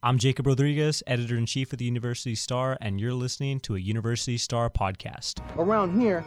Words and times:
I'm 0.00 0.16
Jacob 0.16 0.46
Rodriguez, 0.46 1.02
editor 1.08 1.36
in 1.36 1.44
chief 1.44 1.72
of 1.72 1.80
the 1.80 1.84
University 1.84 2.36
Star, 2.36 2.78
and 2.80 3.00
you're 3.00 3.12
listening 3.12 3.58
to 3.60 3.74
a 3.74 3.80
University 3.80 4.38
Star 4.38 4.70
podcast. 4.70 5.40
Around 5.56 6.00
here, 6.00 6.20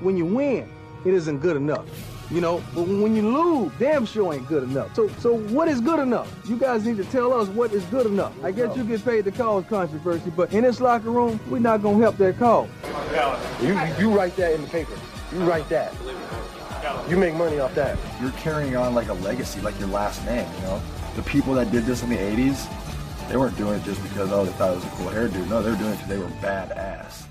when 0.00 0.16
you 0.16 0.24
win, 0.24 0.66
it 1.04 1.12
isn't 1.12 1.40
good 1.40 1.54
enough. 1.54 1.84
You 2.30 2.40
know, 2.40 2.64
but 2.74 2.88
when 2.88 3.14
you 3.14 3.28
lose, 3.28 3.70
damn 3.78 4.06
sure 4.06 4.32
ain't 4.32 4.48
good 4.48 4.62
enough. 4.62 4.94
So, 4.94 5.08
so 5.18 5.36
what 5.36 5.68
is 5.68 5.82
good 5.82 6.00
enough? 6.00 6.34
You 6.48 6.56
guys 6.56 6.86
need 6.86 6.96
to 6.96 7.04
tell 7.04 7.34
us 7.34 7.48
what 7.48 7.74
is 7.74 7.84
good 7.84 8.06
enough. 8.06 8.32
I 8.42 8.50
guess 8.50 8.74
you 8.74 8.82
get 8.82 9.04
paid 9.04 9.26
to 9.26 9.30
cause 9.30 9.62
controversy, 9.68 10.32
but 10.34 10.50
in 10.54 10.64
this 10.64 10.80
locker 10.80 11.10
room, 11.10 11.38
we're 11.50 11.58
not 11.58 11.82
gonna 11.82 11.98
help 11.98 12.16
that 12.16 12.38
cause. 12.38 12.70
You, 13.60 13.78
you 13.98 14.10
write 14.10 14.36
that 14.36 14.54
in 14.54 14.62
the 14.62 14.68
paper. 14.68 14.96
You 15.34 15.40
write 15.40 15.68
that. 15.68 15.92
You 17.10 17.18
make 17.18 17.34
money 17.34 17.58
off 17.58 17.74
that. 17.74 17.98
You're 18.22 18.30
carrying 18.32 18.74
on 18.74 18.94
like 18.94 19.08
a 19.08 19.14
legacy, 19.14 19.60
like 19.60 19.78
your 19.78 19.88
last 19.88 20.24
name. 20.24 20.50
You 20.54 20.62
know, 20.62 20.82
the 21.14 21.22
people 21.24 21.52
that 21.54 21.70
did 21.70 21.84
this 21.84 22.02
in 22.02 22.08
the 22.08 22.16
'80s, 22.16 22.66
they 23.28 23.36
weren't 23.36 23.56
doing 23.58 23.78
it 23.78 23.84
just 23.84 24.02
because 24.02 24.32
oh 24.32 24.44
they 24.44 24.52
thought 24.52 24.72
it 24.72 24.76
was 24.76 24.84
a 24.84 24.88
cool 24.90 25.08
hairdo. 25.08 25.46
No, 25.48 25.62
they 25.62 25.70
were 25.70 25.76
doing 25.76 25.92
it 25.92 25.96
because 25.96 26.08
they 26.08 26.18
were 26.18 26.28
badass. 26.40 27.26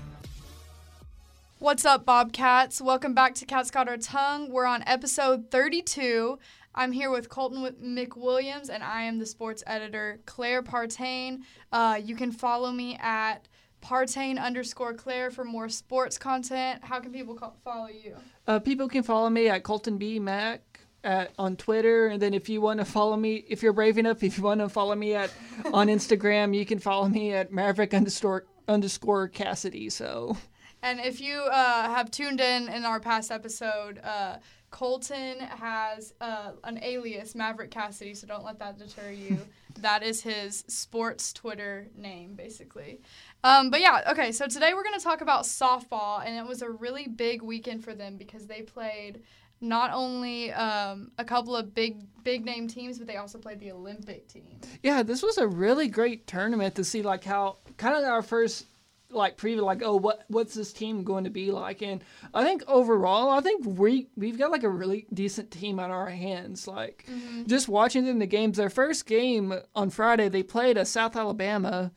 What's 1.58 1.84
up, 1.84 2.06
Bobcats? 2.06 2.80
Welcome 2.80 3.14
back 3.14 3.34
to 3.36 3.44
Cats 3.44 3.72
Got 3.72 3.88
Our 3.88 3.96
Tongue. 3.96 4.48
We're 4.50 4.64
on 4.64 4.84
episode 4.86 5.50
32. 5.50 6.38
I'm 6.72 6.92
here 6.92 7.10
with 7.10 7.28
Colton 7.28 7.66
McWilliams, 7.82 8.68
and 8.68 8.84
I 8.84 9.02
am 9.02 9.18
the 9.18 9.26
sports 9.26 9.64
editor, 9.66 10.20
Claire 10.24 10.62
Partain. 10.62 11.40
Uh, 11.72 12.00
you 12.00 12.14
can 12.14 12.30
follow 12.30 12.70
me 12.70 12.96
at 13.00 13.48
Partain 13.82 14.38
underscore 14.40 14.94
Claire 14.94 15.32
for 15.32 15.44
more 15.44 15.68
sports 15.68 16.16
content. 16.16 16.84
How 16.84 17.00
can 17.00 17.12
people 17.12 17.34
co- 17.34 17.54
follow 17.64 17.88
you? 17.88 18.14
Uh, 18.46 18.60
people 18.60 18.88
can 18.88 19.02
follow 19.02 19.28
me 19.28 19.48
at 19.48 19.64
Colton 19.64 19.98
B 19.98 20.20
Mac 20.20 20.62
at 21.04 21.32
on 21.38 21.56
Twitter, 21.56 22.08
and 22.08 22.20
then 22.20 22.34
if 22.34 22.48
you 22.48 22.60
want 22.60 22.80
to 22.80 22.84
follow 22.84 23.16
me, 23.16 23.44
if 23.48 23.62
you're 23.62 23.72
brave 23.72 23.98
enough, 23.98 24.22
if 24.22 24.38
you 24.38 24.44
want 24.44 24.60
to 24.60 24.68
follow 24.68 24.94
me 24.94 25.14
at 25.14 25.32
on 25.72 25.88
Instagram, 25.88 26.54
you 26.56 26.66
can 26.66 26.78
follow 26.78 27.08
me 27.08 27.32
at 27.32 27.52
Maverick 27.52 27.94
underscore 27.94 28.46
underscore 28.66 29.28
Cassidy. 29.28 29.90
So. 29.90 30.36
And 30.80 31.00
if 31.00 31.20
you 31.20 31.34
uh, 31.40 31.88
have 31.88 32.08
tuned 32.10 32.40
in 32.40 32.68
in 32.68 32.84
our 32.84 33.00
past 33.00 33.32
episode, 33.32 33.98
uh, 33.98 34.36
Colton 34.70 35.40
has 35.40 36.14
uh, 36.20 36.52
an 36.62 36.78
alias, 36.82 37.34
Maverick 37.34 37.70
Cassidy, 37.70 38.14
so 38.14 38.26
don't 38.26 38.44
let 38.44 38.58
that 38.58 38.78
deter 38.78 39.10
you. 39.10 39.38
that 39.80 40.02
is 40.02 40.20
his 40.20 40.64
sports 40.68 41.32
Twitter 41.32 41.88
name, 41.96 42.34
basically. 42.34 43.00
Um, 43.42 43.70
but 43.70 43.80
yeah, 43.80 44.02
okay, 44.10 44.30
so 44.30 44.46
today 44.46 44.74
we're 44.74 44.84
going 44.84 44.98
to 44.98 45.04
talk 45.04 45.20
about 45.20 45.44
softball, 45.44 46.24
and 46.24 46.36
it 46.36 46.46
was 46.46 46.62
a 46.62 46.70
really 46.70 47.08
big 47.08 47.42
weekend 47.42 47.82
for 47.82 47.94
them 47.94 48.16
because 48.16 48.46
they 48.46 48.62
played 48.62 49.22
not 49.60 49.90
only 49.92 50.52
um, 50.52 51.10
a 51.18 51.24
couple 51.24 51.56
of 51.56 51.74
big 51.74 52.04
big 52.22 52.44
name 52.44 52.68
teams, 52.68 52.98
but 52.98 53.06
they 53.06 53.16
also 53.16 53.38
played 53.38 53.60
the 53.60 53.72
Olympic 53.72 54.28
team. 54.28 54.60
Yeah, 54.82 55.02
this 55.02 55.22
was 55.22 55.38
a 55.38 55.46
really 55.46 55.88
great 55.88 56.26
tournament 56.26 56.74
to 56.74 56.84
see 56.84 57.02
like 57.02 57.24
how 57.24 57.56
kind 57.76 57.96
of 57.96 58.04
our 58.04 58.22
first 58.22 58.66
like 59.10 59.38
preview 59.38 59.62
like 59.62 59.82
oh 59.82 59.96
what 59.96 60.24
what's 60.28 60.54
this 60.54 60.72
team 60.72 61.02
going 61.02 61.24
to 61.24 61.30
be 61.30 61.50
like 61.50 61.80
and 61.80 62.04
i 62.34 62.44
think 62.44 62.62
overall 62.66 63.30
i 63.30 63.40
think 63.40 63.64
we 63.64 64.06
we've 64.16 64.38
got 64.38 64.50
like 64.50 64.64
a 64.64 64.68
really 64.68 65.06
decent 65.14 65.50
team 65.50 65.80
on 65.80 65.90
our 65.90 66.10
hands 66.10 66.68
like 66.68 67.06
mm-hmm. 67.10 67.46
just 67.46 67.68
watching 67.68 68.04
them 68.04 68.18
the 68.18 68.26
games 68.26 68.58
their 68.58 68.68
first 68.68 69.06
game 69.06 69.54
on 69.74 69.88
friday 69.88 70.28
they 70.28 70.42
played 70.42 70.76
a 70.76 70.84
south 70.84 71.16
alabama 71.16 71.90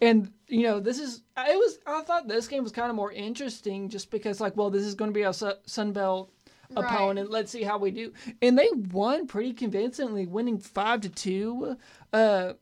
and 0.00 0.32
you 0.48 0.62
know 0.62 0.80
this 0.80 0.98
is 0.98 1.22
it 1.36 1.56
was 1.56 1.78
i 1.86 2.02
thought 2.02 2.26
this 2.26 2.48
game 2.48 2.64
was 2.64 2.72
kind 2.72 2.90
of 2.90 2.96
more 2.96 3.12
interesting 3.12 3.88
just 3.88 4.10
because 4.10 4.40
like 4.40 4.56
well 4.56 4.70
this 4.70 4.82
is 4.82 4.96
going 4.96 5.10
to 5.10 5.14
be 5.14 5.22
a 5.22 5.32
sun 5.32 5.92
belt 5.92 6.32
right. 6.70 6.84
opponent 6.84 7.30
let's 7.30 7.50
see 7.50 7.62
how 7.62 7.78
we 7.78 7.90
do 7.90 8.12
and 8.42 8.58
they 8.58 8.68
won 8.90 9.26
pretty 9.26 9.52
convincingly 9.52 10.26
winning 10.26 10.58
five 10.58 11.00
to 11.00 11.08
two 11.08 11.76
uh 12.12 12.52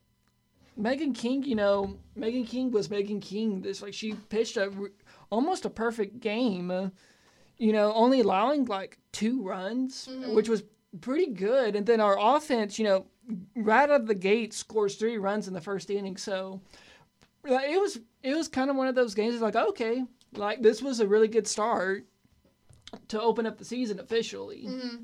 Megan 0.77 1.12
King, 1.12 1.44
you 1.44 1.55
know, 1.55 1.98
Megan 2.16 2.44
King 2.44 2.70
was 2.70 2.91
Megan 2.91 3.20
King. 3.20 3.62
This 3.62 3.82
like 3.82 3.94
she 3.94 4.14
pitched 4.14 4.56
a 4.56 4.72
almost 5.30 5.64
a 5.64 5.70
perfect 5.70 6.20
game. 6.20 6.70
Uh, 6.70 6.88
you 7.56 7.72
know, 7.72 7.92
only 7.92 8.20
allowing 8.20 8.64
like 8.64 8.98
two 9.12 9.43
runs, 9.43 10.09
mm-hmm. 10.10 10.34
which 10.34 10.48
was 10.48 10.64
pretty 11.00 11.28
good. 11.28 11.76
And 11.76 11.87
then 11.87 12.00
our 12.00 12.19
offense, 12.19 12.78
you 12.78 12.84
know, 12.84 13.06
right 13.54 13.88
out 13.88 14.00
of 14.00 14.06
the 14.06 14.14
gate 14.14 14.53
scores 14.53 14.97
three 14.97 15.19
runs 15.19 15.47
in 15.47 15.54
the 15.54 15.60
first 15.60 15.91
inning. 15.91 16.16
So 16.16 16.60
it 17.44 17.81
was 17.81 18.00
it 18.22 18.34
was 18.34 18.48
kind 18.48 18.70
of 18.70 18.76
one 18.76 18.88
of 18.88 18.97
those 18.97 19.14
games. 19.14 19.34
It's 19.34 19.43
like 19.43 19.56
okay, 19.56 20.04
like 20.34 20.62
this 20.62 20.82
was 20.82 21.00
a 21.00 21.06
really 21.06 21.28
good 21.28 21.47
start 21.47 22.06
to 23.09 23.21
open 23.21 23.47
up 23.47 23.59
the 23.59 23.65
season 23.65 23.99
officially. 24.00 24.66
Mm-hmm. 24.69 24.97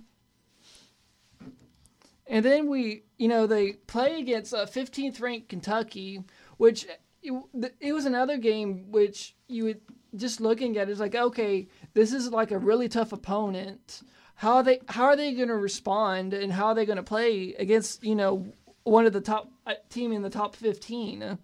And 2.27 2.45
then 2.45 2.69
we, 2.69 3.03
you 3.19 3.27
know, 3.27 3.47
they 3.47 3.73
play 3.73 4.21
against 4.21 4.53
a 4.53 4.59
15th 4.59 5.21
ranked 5.21 5.49
Kentucky, 5.49 6.23
which 6.59 6.87
it, 7.23 7.33
it 7.81 7.93
was 7.93 8.07
another 8.07 8.39
game 8.39 8.91
which 8.93 9.35
you 9.49 9.65
would 9.65 9.81
just 10.17 10.41
looking 10.41 10.77
at 10.77 10.89
it 10.89 10.93
is 10.93 11.01
like, 11.01 11.15
okay, 11.15 11.69
this 11.95 12.13
is 12.13 12.31
like 12.31 12.51
a 12.51 12.59
really 12.59 12.89
tough 12.89 13.13
opponent. 13.13 14.03
How 14.37 14.57
are 14.57 14.63
they 14.63 14.81
how 14.89 15.05
are 15.05 15.17
they 15.17 15.35
going 15.35 15.49
to 15.49 15.57
respond 15.57 16.33
and 16.33 16.53
how 16.53 16.67
are 16.67 16.75
they 16.75 16.87
going 16.87 16.97
to 16.97 17.03
play 17.03 17.55
against, 17.59 18.05
you 18.05 18.15
know, 18.15 18.47
one 18.85 19.07
of 19.07 19.13
the 19.13 19.21
top 19.21 19.51
uh, 19.67 19.75
team 19.89 20.13
in 20.13 20.23
the 20.23 20.31
top 20.31 20.57
15? 20.57 21.39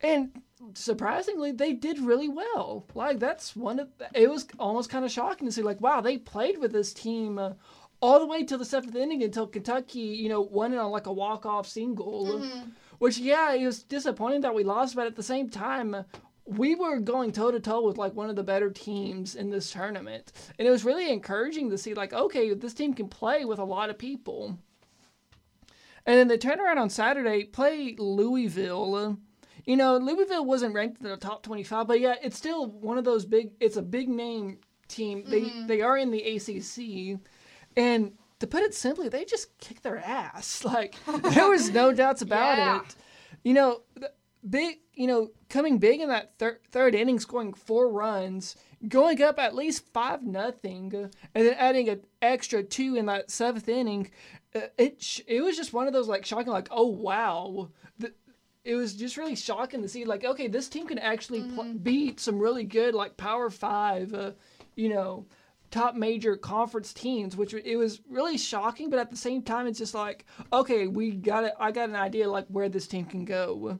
And 0.00 0.42
surprisingly, 0.74 1.52
they 1.52 1.72
did 1.72 1.98
really 1.98 2.28
well. 2.28 2.86
Like 2.94 3.18
that's 3.18 3.56
one 3.56 3.78
of 3.80 3.88
it 4.14 4.30
was 4.30 4.46
almost 4.58 4.90
kind 4.90 5.04
of 5.04 5.10
shocking 5.10 5.46
to 5.46 5.52
see 5.52 5.62
like, 5.62 5.80
wow, 5.80 6.00
they 6.00 6.18
played 6.18 6.58
with 6.58 6.72
this 6.72 6.92
team 6.92 7.38
uh, 7.38 7.52
all 8.00 8.18
the 8.18 8.26
way 8.26 8.44
till 8.44 8.58
the 8.58 8.64
seventh 8.64 8.94
inning 8.96 9.22
until 9.22 9.46
Kentucky, 9.46 10.00
you 10.00 10.28
know, 10.28 10.40
won 10.40 10.72
it 10.72 10.78
on 10.78 10.90
like 10.90 11.06
a 11.06 11.12
walk 11.12 11.46
off 11.46 11.66
single. 11.66 12.26
Mm-hmm. 12.26 12.70
Which 12.98 13.18
yeah, 13.18 13.52
it 13.52 13.64
was 13.64 13.82
disappointing 13.82 14.42
that 14.42 14.54
we 14.54 14.64
lost, 14.64 14.94
but 14.94 15.06
at 15.06 15.16
the 15.16 15.22
same 15.22 15.48
time, 15.48 16.04
we 16.44 16.74
were 16.74 16.98
going 16.98 17.32
toe 17.32 17.50
to 17.50 17.60
toe 17.60 17.82
with 17.82 17.98
like 17.98 18.14
one 18.14 18.30
of 18.30 18.36
the 18.36 18.42
better 18.42 18.70
teams 18.70 19.34
in 19.34 19.50
this 19.50 19.70
tournament, 19.70 20.32
and 20.58 20.66
it 20.66 20.70
was 20.70 20.84
really 20.84 21.10
encouraging 21.10 21.70
to 21.70 21.78
see 21.78 21.94
like 21.94 22.12
okay, 22.12 22.52
this 22.54 22.74
team 22.74 22.94
can 22.94 23.08
play 23.08 23.44
with 23.44 23.58
a 23.58 23.64
lot 23.64 23.90
of 23.90 23.98
people. 23.98 24.58
And 26.04 26.18
then 26.18 26.26
they 26.26 26.38
turn 26.38 26.60
around 26.60 26.78
on 26.78 26.90
Saturday, 26.90 27.44
play 27.44 27.94
Louisville. 27.96 29.18
You 29.64 29.76
know, 29.76 29.96
Louisville 29.96 30.44
wasn't 30.44 30.74
ranked 30.74 31.00
in 31.02 31.08
the 31.08 31.16
top 31.16 31.42
25, 31.42 31.86
but 31.86 32.00
yeah, 32.00 32.14
it's 32.22 32.36
still 32.36 32.66
one 32.66 32.98
of 32.98 33.04
those 33.04 33.24
big. 33.24 33.52
It's 33.60 33.76
a 33.76 33.82
big 33.82 34.08
name 34.08 34.58
team. 34.88 35.22
Mm-hmm. 35.22 35.30
They 35.66 35.76
they 35.76 35.82
are 35.82 35.96
in 35.96 36.10
the 36.10 36.22
ACC, 36.22 37.20
and 37.76 38.12
to 38.40 38.46
put 38.46 38.62
it 38.62 38.74
simply, 38.74 39.08
they 39.08 39.24
just 39.24 39.56
kicked 39.58 39.82
their 39.82 39.98
ass. 39.98 40.64
Like 40.72 40.96
there 41.06 41.48
was 41.48 41.70
no 41.70 41.92
doubts 41.94 42.22
about 42.22 42.58
yeah. 42.58 42.80
it. 42.80 42.96
You 43.44 43.54
know, 43.54 43.82
big. 44.48 44.78
You 44.94 45.06
know, 45.06 45.30
coming 45.48 45.78
big 45.78 46.00
in 46.00 46.08
that 46.08 46.38
thir- 46.38 46.60
third 46.70 46.94
inning, 46.94 47.18
scoring 47.18 47.54
four 47.54 47.88
runs, 47.88 48.56
going 48.86 49.22
up 49.22 49.38
at 49.38 49.54
least 49.54 49.86
five 49.94 50.22
nothing, 50.22 50.92
and 51.34 51.46
then 51.46 51.54
adding 51.54 51.88
an 51.88 52.02
extra 52.20 52.62
two 52.62 52.96
in 52.96 53.06
that 53.06 53.30
seventh 53.30 53.68
inning. 53.68 54.10
Uh, 54.54 54.60
it 54.76 55.00
sh- 55.00 55.22
it 55.26 55.40
was 55.40 55.56
just 55.56 55.72
one 55.72 55.86
of 55.86 55.94
those 55.94 56.08
like 56.08 56.26
shocking, 56.26 56.52
like 56.52 56.68
oh 56.70 56.88
wow. 56.88 57.70
The, 57.98 58.12
it 58.64 58.74
was 58.74 58.94
just 58.94 59.16
really 59.16 59.34
shocking 59.34 59.82
to 59.82 59.88
see 59.88 60.04
like 60.04 60.24
okay, 60.24 60.48
this 60.48 60.68
team 60.68 60.86
can 60.86 60.98
actually 60.98 61.40
mm-hmm. 61.40 61.54
pl- 61.54 61.74
beat 61.74 62.20
some 62.20 62.38
really 62.38 62.64
good 62.64 62.94
like 62.94 63.16
Power 63.16 63.50
Five. 63.50 64.14
Uh, 64.14 64.32
you 64.74 64.88
know 64.88 65.26
top 65.72 65.96
major 65.96 66.36
conference 66.36 66.92
teams, 66.92 67.36
which 67.36 67.54
it 67.54 67.76
was 67.76 68.00
really 68.08 68.38
shocking. 68.38 68.90
But 68.90 69.00
at 69.00 69.10
the 69.10 69.16
same 69.16 69.42
time, 69.42 69.66
it's 69.66 69.78
just 69.78 69.94
like, 69.94 70.24
okay, 70.52 70.86
we 70.86 71.10
got 71.10 71.44
it. 71.44 71.54
I 71.58 71.72
got 71.72 71.88
an 71.88 71.96
idea 71.96 72.30
like 72.30 72.46
where 72.46 72.68
this 72.68 72.86
team 72.86 73.06
can 73.06 73.24
go. 73.24 73.78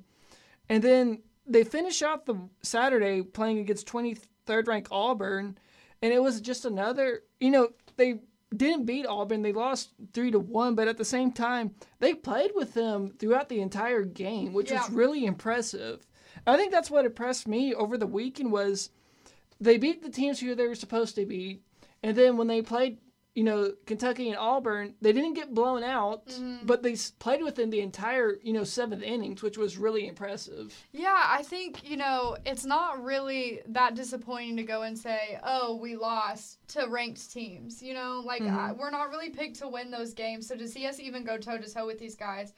And 0.68 0.82
then 0.82 1.22
they 1.46 1.62
finish 1.62 2.02
out 2.02 2.26
the 2.26 2.36
Saturday 2.62 3.22
playing 3.22 3.58
against 3.58 3.86
23rd 3.86 4.66
ranked 4.66 4.88
Auburn, 4.90 5.58
and 6.00 6.12
it 6.12 6.22
was 6.22 6.40
just 6.40 6.64
another. 6.64 7.22
You 7.38 7.50
know, 7.50 7.68
they 7.96 8.20
didn't 8.56 8.86
beat 8.86 9.06
Auburn. 9.06 9.42
They 9.42 9.52
lost 9.52 9.90
three 10.12 10.30
to 10.30 10.38
one, 10.38 10.74
but 10.74 10.88
at 10.88 10.98
the 10.98 11.04
same 11.04 11.32
time, 11.32 11.74
they 12.00 12.14
played 12.14 12.52
with 12.54 12.74
them 12.74 13.14
throughout 13.18 13.48
the 13.48 13.60
entire 13.60 14.02
game, 14.02 14.52
which 14.52 14.70
yeah. 14.70 14.80
was 14.80 14.90
really 14.90 15.24
impressive. 15.24 16.06
I 16.46 16.56
think 16.56 16.72
that's 16.72 16.90
what 16.90 17.04
impressed 17.04 17.46
me 17.46 17.74
over 17.74 17.96
the 17.96 18.06
weekend 18.06 18.52
was 18.52 18.90
they 19.60 19.78
beat 19.78 20.02
the 20.02 20.10
teams 20.10 20.40
who 20.40 20.54
they 20.54 20.66
were 20.66 20.74
supposed 20.74 21.14
to 21.16 21.26
beat. 21.26 21.62
And 22.02 22.16
then 22.16 22.36
when 22.36 22.48
they 22.48 22.62
played, 22.62 22.98
you 23.34 23.44
know, 23.44 23.72
Kentucky 23.86 24.28
and 24.28 24.36
Auburn, 24.36 24.94
they 25.00 25.12
didn't 25.12 25.32
get 25.32 25.54
blown 25.54 25.82
out, 25.82 26.26
mm-hmm. 26.26 26.66
but 26.66 26.82
they 26.82 26.96
played 27.18 27.42
within 27.42 27.70
the 27.70 27.80
entire, 27.80 28.38
you 28.42 28.52
know, 28.52 28.62
seventh 28.62 29.02
innings, 29.02 29.42
which 29.42 29.56
was 29.56 29.78
really 29.78 30.06
impressive. 30.06 30.74
Yeah, 30.92 31.24
I 31.26 31.42
think, 31.42 31.88
you 31.88 31.96
know, 31.96 32.36
it's 32.44 32.66
not 32.66 33.02
really 33.02 33.62
that 33.68 33.94
disappointing 33.94 34.58
to 34.58 34.62
go 34.64 34.82
and 34.82 34.98
say, 34.98 35.40
oh, 35.44 35.76
we 35.76 35.96
lost 35.96 36.58
to 36.68 36.86
ranked 36.88 37.32
teams. 37.32 37.82
You 37.82 37.94
know, 37.94 38.22
like 38.24 38.42
mm-hmm. 38.42 38.58
I, 38.58 38.72
we're 38.72 38.90
not 38.90 39.08
really 39.08 39.30
picked 39.30 39.60
to 39.60 39.68
win 39.68 39.90
those 39.90 40.12
games. 40.12 40.46
So 40.46 40.54
to 40.54 40.68
see 40.68 40.86
us 40.86 41.00
even 41.00 41.24
go 41.24 41.38
toe 41.38 41.56
to 41.56 41.72
toe 41.72 41.86
with 41.86 41.98
these 41.98 42.16
guys, 42.16 42.52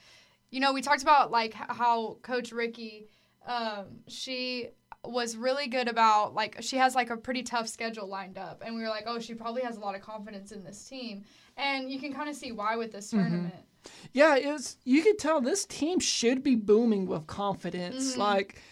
you 0.51 0.59
know, 0.59 0.73
we 0.73 0.83
talked 0.83 1.03
about 1.03 1.31
like 1.31 1.55
how 1.55 2.17
Coach 2.23 2.51
Ricky, 2.51 3.07
um, 3.47 4.01
she 4.09 4.71
was 5.05 5.37
really 5.37 5.67
good 5.69 5.89
about 5.89 6.35
like 6.35 6.57
she 6.61 6.77
has 6.77 6.95
like 6.95 7.11
a 7.11 7.17
pretty 7.17 7.43
tough 7.43 7.69
schedule 7.69 8.07
lined 8.07 8.39
up 8.39 8.63
and 8.65 8.75
we 8.75 8.81
were 8.81 8.89
like 8.89 9.05
oh 9.07 9.19
she 9.19 9.35
probably 9.35 9.63
has 9.63 9.77
a 9.77 9.81
lot 9.81 9.95
of 9.95 10.01
confidence 10.01 10.53
in 10.53 10.65
this 10.65 10.85
team 10.89 11.25
and 11.57 11.91
you 11.91 11.99
can 11.99 12.13
kind 12.13 12.29
of 12.29 12.35
see 12.35 12.53
why 12.53 12.77
with 12.77 12.93
this 12.93 13.09
mm-hmm. 13.09 13.21
tournament 13.21 13.55
Yeah, 14.13 14.37
it 14.37 14.47
was. 14.47 14.77
You 14.85 15.03
could 15.03 15.19
tell 15.19 15.41
this 15.41 15.65
team 15.65 16.01
should 16.01 16.43
be 16.43 16.57
booming 16.57 17.07
with 17.07 17.27
confidence. 17.27 18.13
Mm-hmm. 18.13 18.21
Like, 18.21 18.63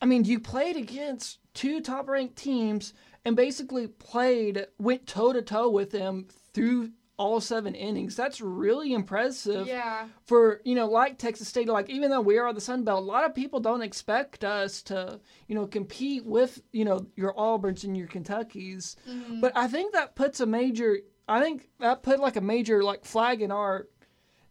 I 0.00 0.06
mean, 0.06 0.24
you 0.24 0.40
played 0.40 0.76
against 0.76 1.38
two 1.54 1.80
top-ranked 1.80 2.36
teams 2.36 2.92
and 3.24 3.34
basically 3.34 3.88
played, 3.88 4.66
went 4.78 5.06
toe 5.06 5.32
to 5.32 5.42
toe 5.42 5.68
with 5.70 5.90
them 5.90 6.26
through 6.52 6.90
all 7.18 7.40
seven 7.40 7.74
innings. 7.74 8.14
That's 8.16 8.40
really 8.40 8.92
impressive. 8.92 9.66
Yeah. 9.66 10.06
For 10.24 10.60
you 10.64 10.74
know, 10.74 10.86
like 10.86 11.18
Texas 11.18 11.48
State, 11.48 11.68
like 11.68 11.88
even 11.88 12.10
though 12.10 12.20
we 12.20 12.38
are 12.38 12.52
the 12.52 12.60
Sun 12.60 12.84
Belt, 12.84 13.02
a 13.02 13.06
lot 13.06 13.24
of 13.24 13.34
people 13.34 13.60
don't 13.60 13.82
expect 13.82 14.44
us 14.44 14.82
to, 14.84 15.20
you 15.48 15.54
know, 15.54 15.66
compete 15.66 16.24
with 16.24 16.60
you 16.72 16.84
know 16.84 17.06
your 17.16 17.34
Auburns 17.34 17.84
and 17.84 17.96
your 17.96 18.08
Kentuckys. 18.08 18.96
Mm-hmm. 19.08 19.40
But 19.40 19.52
I 19.56 19.68
think 19.68 19.92
that 19.92 20.14
puts 20.14 20.40
a 20.40 20.46
major. 20.46 20.98
I 21.28 21.40
think 21.40 21.68
that 21.80 22.02
put 22.02 22.20
like 22.20 22.36
a 22.36 22.40
major 22.40 22.82
like 22.82 23.04
flag 23.04 23.42
in 23.42 23.50
our 23.50 23.88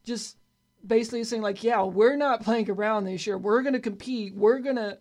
just 0.04 0.38
basically 0.86 1.24
saying 1.24 1.42
like, 1.42 1.64
yeah, 1.64 1.84
we're 1.84 2.18
not 2.18 2.44
playing 2.44 2.70
around 2.70 3.06
this 3.06 3.26
year. 3.28 3.38
We're 3.38 3.62
gonna 3.62 3.80
compete. 3.80 4.36
We're 4.36 4.60
gonna 4.60 4.98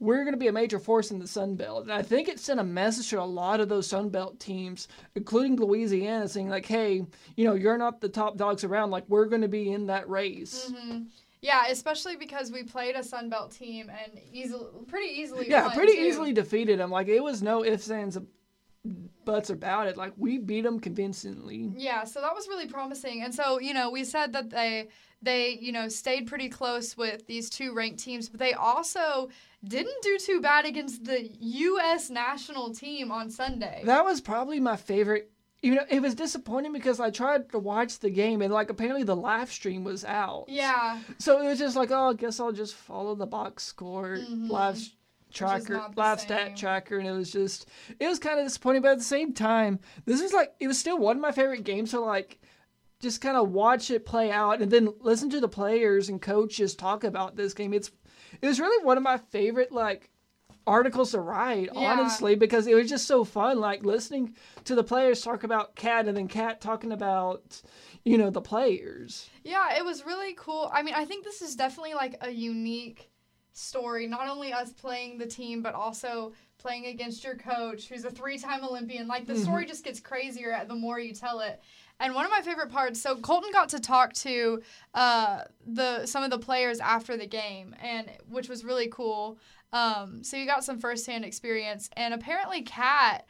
we're 0.00 0.24
gonna 0.24 0.36
be 0.38 0.48
a 0.48 0.52
major 0.52 0.78
force 0.78 1.10
in 1.10 1.18
the 1.18 1.26
Sun 1.26 1.56
Belt. 1.56 1.84
And 1.84 1.92
I 1.92 2.02
think 2.02 2.28
it 2.28 2.40
sent 2.40 2.58
a 2.58 2.64
message 2.64 3.10
to 3.10 3.20
a 3.20 3.24
lot 3.24 3.60
of 3.60 3.68
those 3.68 3.86
Sun 3.86 4.08
Belt 4.08 4.40
teams, 4.40 4.88
including 5.14 5.56
Louisiana, 5.56 6.26
saying 6.26 6.48
like, 6.48 6.66
hey, 6.66 7.04
you 7.36 7.44
know, 7.44 7.54
you're 7.54 7.78
not 7.78 8.00
the 8.00 8.08
top 8.08 8.36
dogs 8.36 8.64
around. 8.64 8.90
Like 8.90 9.04
we're 9.08 9.26
gonna 9.26 9.48
be 9.48 9.70
in 9.70 9.86
that 9.86 10.08
race. 10.08 10.72
Mm-hmm. 10.72 11.02
Yeah, 11.42 11.66
especially 11.70 12.16
because 12.16 12.50
we 12.50 12.64
played 12.64 12.96
a 12.96 13.02
Sun 13.02 13.30
Belt 13.30 13.52
team 13.52 13.90
and 13.90 14.20
easily, 14.32 14.66
pretty 14.88 15.08
easily. 15.20 15.48
Yeah, 15.48 15.72
pretty 15.72 15.94
too. 15.94 16.02
easily 16.02 16.32
defeated 16.32 16.80
them. 16.80 16.90
Like 16.90 17.08
it 17.08 17.22
was 17.22 17.42
no 17.42 17.64
ifs 17.64 17.90
ands 17.90 18.18
buts 19.24 19.50
about 19.50 19.86
it. 19.86 19.96
Like 19.96 20.12
we 20.16 20.38
beat 20.38 20.62
them 20.62 20.80
convincingly. 20.80 21.72
Yeah, 21.76 22.04
so 22.04 22.20
that 22.20 22.34
was 22.34 22.48
really 22.48 22.66
promising. 22.66 23.22
And 23.22 23.34
so, 23.34 23.60
you 23.60 23.74
know, 23.74 23.90
we 23.90 24.04
said 24.04 24.32
that 24.32 24.50
they 24.50 24.88
they, 25.22 25.58
you 25.60 25.72
know, 25.72 25.88
stayed 25.88 26.26
pretty 26.26 26.48
close 26.48 26.96
with 26.96 27.26
these 27.26 27.50
two 27.50 27.74
ranked 27.74 28.00
teams, 28.00 28.28
but 28.28 28.40
they 28.40 28.54
also 28.54 29.28
didn't 29.66 30.02
do 30.02 30.18
too 30.18 30.40
bad 30.40 30.64
against 30.64 31.04
the 31.04 31.30
US 31.38 32.10
national 32.10 32.72
team 32.74 33.12
on 33.12 33.30
Sunday. 33.30 33.82
That 33.84 34.04
was 34.04 34.20
probably 34.20 34.60
my 34.60 34.76
favorite. 34.76 35.30
You 35.62 35.74
know, 35.74 35.84
it 35.90 36.00
was 36.00 36.14
disappointing 36.14 36.72
because 36.72 37.00
I 37.00 37.10
tried 37.10 37.50
to 37.50 37.58
watch 37.58 37.98
the 37.98 38.08
game 38.08 38.40
and 38.40 38.52
like 38.52 38.70
apparently 38.70 39.02
the 39.02 39.16
live 39.16 39.52
stream 39.52 39.84
was 39.84 40.04
out. 40.04 40.46
yeah. 40.48 40.98
So 41.18 41.42
it 41.42 41.46
was 41.46 41.58
just 41.58 41.76
like, 41.76 41.90
oh, 41.90 42.10
I 42.10 42.14
guess 42.14 42.40
I'll 42.40 42.52
just 42.52 42.74
follow 42.74 43.14
the 43.14 43.26
box 43.26 43.64
score 43.64 44.16
mm-hmm. 44.16 44.50
live 44.50 44.80
tracker, 45.30 45.84
live 45.96 46.20
stat 46.20 46.56
tracker, 46.56 46.98
and 46.98 47.06
it 47.06 47.12
was 47.12 47.30
just, 47.30 47.68
it 47.98 48.06
was 48.06 48.18
kind 48.18 48.38
of 48.38 48.46
disappointing. 48.46 48.80
But 48.80 48.92
at 48.92 48.98
the 48.98 49.04
same 49.04 49.34
time, 49.34 49.78
this 50.06 50.22
was 50.22 50.32
like, 50.32 50.54
it 50.60 50.66
was 50.66 50.78
still 50.78 50.98
one 50.98 51.16
of 51.16 51.22
my 51.22 51.32
favorite 51.32 51.64
games 51.64 51.90
to 51.90 52.00
like, 52.00 52.40
just 53.00 53.20
kind 53.20 53.36
of 53.36 53.50
watch 53.50 53.90
it 53.90 54.04
play 54.04 54.30
out 54.30 54.60
and 54.60 54.70
then 54.70 54.92
listen 55.00 55.30
to 55.30 55.40
the 55.40 55.48
players 55.48 56.08
and 56.08 56.20
coaches 56.20 56.74
talk 56.74 57.02
about 57.04 57.34
this 57.36 57.54
game. 57.54 57.72
It's, 57.72 57.90
it 58.40 58.46
was 58.46 58.60
really 58.60 58.84
one 58.84 58.96
of 58.96 59.02
my 59.02 59.18
favorite 59.18 59.72
like 59.72 60.10
articles 60.66 61.12
to 61.12 61.20
write, 61.20 61.70
Yeah. 61.72 61.92
honestly, 61.92 62.34
because 62.34 62.66
it 62.66 62.74
was 62.74 62.88
just 62.88 63.06
so 63.06 63.24
fun, 63.24 63.60
like 63.60 63.84
listening 63.84 64.34
to 64.64 64.74
the 64.74 64.84
players 64.84 65.20
talk 65.20 65.44
about 65.44 65.74
Cat 65.74 66.06
and 66.06 66.16
then 66.16 66.28
Cat 66.28 66.60
talking 66.60 66.92
about, 66.92 67.60
you 68.04 68.18
know, 68.18 68.30
the 68.30 68.40
players. 68.40 69.28
Yeah, 69.42 69.76
it 69.76 69.84
was 69.84 70.04
really 70.06 70.34
cool. 70.34 70.70
I 70.72 70.82
mean, 70.82 70.94
I 70.94 71.04
think 71.04 71.24
this 71.24 71.42
is 71.42 71.56
definitely 71.56 71.94
like 71.94 72.16
a 72.20 72.30
unique 72.30 73.10
story. 73.52 74.06
Not 74.06 74.28
only 74.28 74.52
us 74.52 74.72
playing 74.72 75.18
the 75.18 75.26
team, 75.26 75.62
but 75.62 75.74
also 75.74 76.32
playing 76.58 76.86
against 76.86 77.24
your 77.24 77.36
coach, 77.36 77.88
who's 77.88 78.04
a 78.04 78.10
three-time 78.10 78.64
Olympian. 78.64 79.08
Like 79.08 79.26
the 79.26 79.32
mm-hmm. 79.32 79.42
story 79.42 79.66
just 79.66 79.84
gets 79.84 79.98
crazier 79.98 80.56
the 80.68 80.74
more 80.74 81.00
you 81.00 81.14
tell 81.14 81.40
it. 81.40 81.62
And 82.00 82.14
one 82.14 82.24
of 82.24 82.30
my 82.30 82.40
favorite 82.40 82.70
parts, 82.70 83.00
so 83.00 83.16
Colton 83.16 83.52
got 83.52 83.68
to 83.68 83.78
talk 83.78 84.14
to 84.14 84.62
uh, 84.94 85.42
the 85.66 86.06
some 86.06 86.22
of 86.24 86.30
the 86.30 86.38
players 86.38 86.80
after 86.80 87.16
the 87.16 87.26
game, 87.26 87.76
and 87.82 88.10
which 88.28 88.48
was 88.48 88.64
really 88.64 88.88
cool. 88.88 89.38
Um, 89.72 90.24
so 90.24 90.36
you 90.36 90.46
got 90.46 90.64
some 90.64 90.78
firsthand 90.78 91.24
experience, 91.24 91.90
and 91.96 92.14
apparently, 92.14 92.62
Cat 92.62 93.26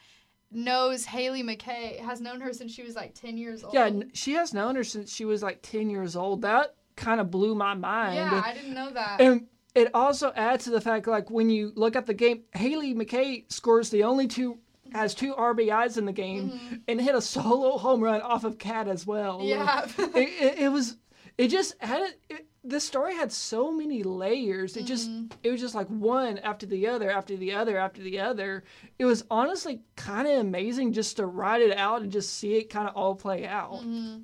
knows 0.52 1.04
Haley 1.04 1.42
McKay, 1.42 2.00
has 2.00 2.20
known 2.20 2.40
her 2.40 2.52
since 2.52 2.72
she 2.72 2.82
was 2.82 2.94
like 2.94 3.14
ten 3.14 3.36
years 3.36 3.62
old. 3.62 3.74
Yeah, 3.74 3.90
she 4.14 4.32
has 4.34 4.54
known 4.54 4.76
her 4.76 4.84
since 4.84 5.14
she 5.14 5.24
was 5.24 5.42
like 5.42 5.60
10 5.62 5.90
years 5.90 6.16
old. 6.16 6.42
That 6.42 6.74
kind 6.96 7.20
of 7.20 7.30
blew 7.30 7.54
my 7.54 7.74
mind. 7.74 8.14
yeah, 8.16 8.42
I 8.44 8.54
didn't 8.54 8.74
know 8.74 8.90
that. 8.90 9.20
And 9.20 9.46
it 9.74 9.90
also 9.94 10.32
adds 10.34 10.64
to 10.64 10.70
the 10.70 10.80
fact, 10.80 11.06
like, 11.06 11.30
when 11.30 11.50
you 11.50 11.72
look 11.76 11.94
at 11.96 12.06
the 12.06 12.14
game, 12.14 12.42
Haley 12.54 12.94
McKay 12.94 13.50
scores 13.52 13.90
the 13.90 14.02
only 14.04 14.26
two, 14.26 14.58
has 14.92 15.14
two 15.14 15.34
RBIs 15.34 15.96
in 15.98 16.04
the 16.04 16.12
game 16.12 16.82
and 16.88 17.00
hit 17.00 17.14
a 17.14 17.20
solo 17.22 17.78
home 17.78 18.02
run 18.02 18.20
off 18.20 18.44
of 18.44 18.58
Cat 18.58 18.88
as 18.88 19.06
well. 19.06 19.40
Mm-hmm. 19.40 19.48
Yeah. 19.48 19.84
it, 20.20 20.28
it, 20.42 20.58
it 20.64 20.68
was, 20.72 20.96
it 21.38 21.48
just 21.48 21.74
had 21.80 22.02
it, 22.02 22.20
it 22.28 22.46
this 22.62 22.84
story 22.84 23.14
had 23.14 23.32
so 23.32 23.72
many 23.72 24.02
layers. 24.02 24.76
It 24.76 24.84
just, 24.84 25.08
Mm-hmm. 25.10 25.26
it 25.42 25.50
was 25.50 25.60
just 25.62 25.74
like 25.74 25.86
one 25.88 26.36
after 26.38 26.66
the 26.66 26.88
other, 26.88 27.10
after 27.10 27.34
the 27.34 27.52
other, 27.52 27.78
after 27.78 28.02
the 28.02 28.20
other. 28.20 28.64
It 28.98 29.06
was 29.06 29.24
honestly 29.30 29.80
kind 29.96 30.28
of 30.28 30.38
amazing 30.40 30.92
just 30.92 31.16
to 31.16 31.24
write 31.26 31.62
it 31.62 31.74
out 31.76 32.02
and 32.02 32.12
just 32.12 32.34
see 32.38 32.56
it 32.56 32.68
kind 32.68 32.86
of 32.86 32.94
all 32.94 33.14
play 33.14 33.46
out. 33.46 33.80
Mm-hmm. 33.80 34.18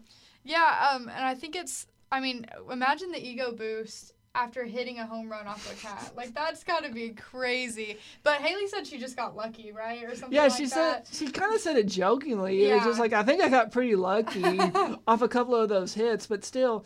Yeah, 0.44 0.90
um, 0.92 1.08
and 1.08 1.24
I 1.24 1.34
think 1.34 1.56
it's. 1.56 1.86
I 2.12 2.20
mean, 2.20 2.46
imagine 2.70 3.10
the 3.10 3.26
ego 3.26 3.52
boost 3.52 4.12
after 4.36 4.64
hitting 4.64 4.98
a 5.00 5.06
home 5.06 5.28
run 5.28 5.46
off 5.46 5.68
a 5.72 5.74
cat. 5.74 6.12
Like 6.16 6.34
that's 6.34 6.62
got 6.62 6.84
to 6.84 6.92
be 6.92 7.10
crazy. 7.10 7.98
But 8.22 8.40
Haley 8.42 8.68
said 8.68 8.86
she 8.86 8.98
just 8.98 9.16
got 9.16 9.34
lucky, 9.34 9.72
right, 9.72 10.04
or 10.04 10.14
something. 10.14 10.32
Yeah, 10.36 10.44
like 10.44 10.52
she 10.52 10.66
that. 10.66 11.06
said 11.08 11.16
she 11.26 11.32
kind 11.32 11.54
of 11.54 11.60
said 11.60 11.76
it 11.76 11.86
jokingly. 11.86 12.64
It 12.66 12.74
was 12.74 12.84
just 12.84 13.00
like 13.00 13.12
I 13.12 13.22
think 13.22 13.42
I 13.42 13.48
got 13.48 13.72
pretty 13.72 13.96
lucky 13.96 14.44
off 15.08 15.22
a 15.22 15.28
couple 15.28 15.54
of 15.56 15.68
those 15.68 15.94
hits, 15.94 16.26
but 16.26 16.44
still, 16.44 16.84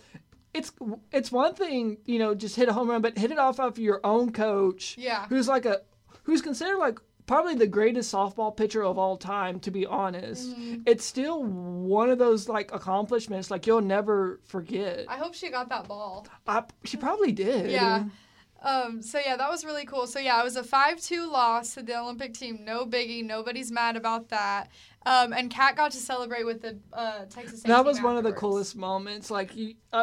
it's 0.55 0.73
it's 1.13 1.31
one 1.33 1.55
thing 1.55 1.99
you 2.07 2.19
know 2.19 2.35
just 2.35 2.57
hit 2.57 2.69
a 2.69 2.73
home 2.73 2.89
run, 2.89 3.03
but 3.03 3.19
hit 3.19 3.31
it 3.33 3.39
off 3.39 3.59
of 3.61 3.79
your 3.79 4.01
own 4.05 4.33
coach, 4.33 4.97
Yeah. 4.97 5.27
who's 5.29 5.49
like 5.49 5.67
a 5.67 5.81
who's 6.23 6.41
considered 6.43 6.79
like 6.79 6.99
probably 7.31 7.55
the 7.55 7.67
greatest 7.79 8.13
softball 8.13 8.55
pitcher 8.61 8.83
of 8.83 8.99
all 8.99 9.17
time. 9.17 9.61
To 9.61 9.71
be 9.71 9.87
honest, 9.87 10.51
Mm-hmm. 10.51 10.83
it's 10.87 11.05
still 11.05 11.43
one 11.45 12.11
of 12.11 12.19
those 12.19 12.49
like 12.49 12.69
accomplishments 12.75 13.51
like 13.51 13.67
you'll 13.67 13.81
never 13.97 14.41
forget. 14.47 15.05
I 15.09 15.17
hope 15.17 15.35
she 15.35 15.49
got 15.51 15.69
that 15.69 15.87
ball. 15.89 16.27
I, 16.47 16.65
she 16.85 16.97
probably 16.97 17.33
did. 17.33 17.71
Yeah. 17.71 18.05
Um, 18.63 19.01
so 19.01 19.19
yeah, 19.25 19.37
that 19.39 19.49
was 19.51 19.65
really 19.65 19.87
cool. 19.87 20.07
So 20.07 20.19
yeah, 20.19 20.39
it 20.41 20.45
was 20.45 20.57
a 20.57 20.63
five-two 20.63 21.31
loss 21.31 21.75
to 21.75 21.83
the 21.83 21.99
Olympic 21.99 22.35
team. 22.35 22.59
No 22.63 22.85
biggie. 22.85 23.25
Nobody's 23.25 23.71
mad 23.73 23.97
about 23.97 24.29
that. 24.29 24.69
Um, 25.07 25.33
and 25.33 25.51
Cat 25.51 25.77
got 25.77 25.93
to 25.93 25.97
celebrate 25.97 26.45
with 26.45 26.61
the 26.61 26.79
uh, 26.93 27.25
Texas. 27.31 27.63
That 27.63 27.87
was 27.87 28.03
one 28.03 28.19
of 28.19 28.25
the 28.25 28.35
coolest 28.35 28.77
moments. 28.77 29.31
Like, 29.31 29.53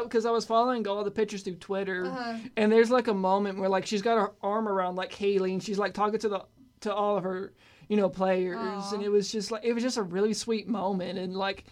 because 0.04 0.26
I 0.26 0.32
was 0.32 0.44
following 0.44 0.88
all 0.88 1.04
the 1.04 1.12
pictures 1.12 1.44
through 1.44 1.58
Twitter, 1.58 2.08
Uh-huh. 2.08 2.38
and 2.58 2.72
there's 2.72 2.90
like 2.90 3.08
a 3.08 3.14
moment 3.14 3.60
where 3.60 3.70
like 3.70 3.86
she's 3.86 4.02
got 4.02 4.16
her 4.18 4.32
arm 4.42 4.68
around 4.68 4.96
like 4.96 5.14
Haley, 5.14 5.54
and 5.54 5.62
she's 5.62 5.78
like 5.78 5.94
talking 5.94 6.18
to 6.20 6.30
the 6.30 6.42
to 6.82 6.94
all 6.94 7.18
of 7.18 7.24
her, 7.24 7.54
you 7.90 7.98
know, 7.98 8.10
players, 8.10 8.58
Aw. 8.58 8.94
and 8.94 9.04
it 9.04 9.10
was 9.10 9.32
just 9.32 9.52
like 9.52 9.64
it 9.64 9.74
was 9.74 9.84
just 9.84 9.98
a 9.98 10.04
really 10.04 10.34
sweet 10.34 10.68
moment, 10.68 11.18
and 11.20 11.36
like. 11.36 11.66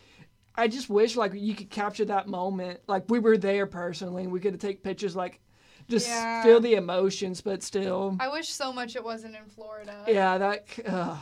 I 0.58 0.70
just 0.70 0.90
wish 0.90 1.18
like 1.18 1.34
you 1.36 1.54
could 1.54 1.70
capture 1.70 2.06
that 2.06 2.30
moment, 2.30 2.80
like 2.88 3.04
we 3.10 3.20
were 3.20 3.38
there 3.38 3.66
personally, 3.68 4.24
and 4.24 4.32
we 4.32 4.40
could 4.40 4.58
take 4.62 4.84
pictures, 4.84 5.14
like 5.14 5.42
just 5.90 6.08
Yeah. 6.08 6.44
feel 6.44 6.62
the 6.62 6.76
emotions, 6.76 7.42
but 7.42 7.62
still, 7.62 8.16
I 8.22 8.30
wish 8.30 8.48
so 8.48 8.72
much 8.72 8.96
it 8.96 9.04
wasn't 9.04 9.36
in 9.36 9.44
Florida. 9.48 10.06
yeah, 10.08 10.38
that. 10.38 10.66
Uh, 10.88 11.18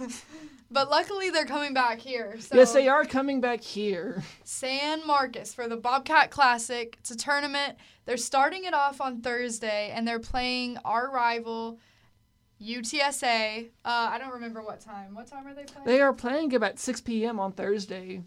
But 0.72 0.88
luckily 0.88 1.30
they're 1.30 1.46
coming 1.46 1.74
back 1.74 1.98
here. 1.98 2.36
So 2.40 2.56
yes, 2.56 2.72
they 2.72 2.86
are 2.86 3.04
coming 3.04 3.40
back 3.40 3.60
here. 3.60 4.22
San 4.44 5.04
Marcos 5.06 5.52
for 5.52 5.68
the 5.68 5.76
Bobcat 5.76 6.30
Classic. 6.30 6.96
It's 7.00 7.10
a 7.10 7.16
tournament. 7.16 7.76
They're 8.04 8.16
starting 8.16 8.64
it 8.64 8.74
off 8.74 9.00
on 9.00 9.20
Thursday, 9.20 9.90
and 9.92 10.06
they're 10.06 10.20
playing 10.20 10.78
our 10.84 11.10
rival, 11.10 11.78
UTSA. 12.60 13.66
Uh, 13.84 13.88
I 13.88 14.18
don't 14.18 14.32
remember 14.32 14.62
what 14.62 14.80
time. 14.80 15.14
What 15.14 15.26
time 15.26 15.46
are 15.46 15.54
they 15.54 15.64
playing? 15.64 15.86
They 15.86 16.00
are 16.00 16.12
playing 16.12 16.54
about 16.54 16.78
6 16.78 17.00
p.m. 17.00 17.40
on 17.40 17.52
Thursday. 17.52 18.22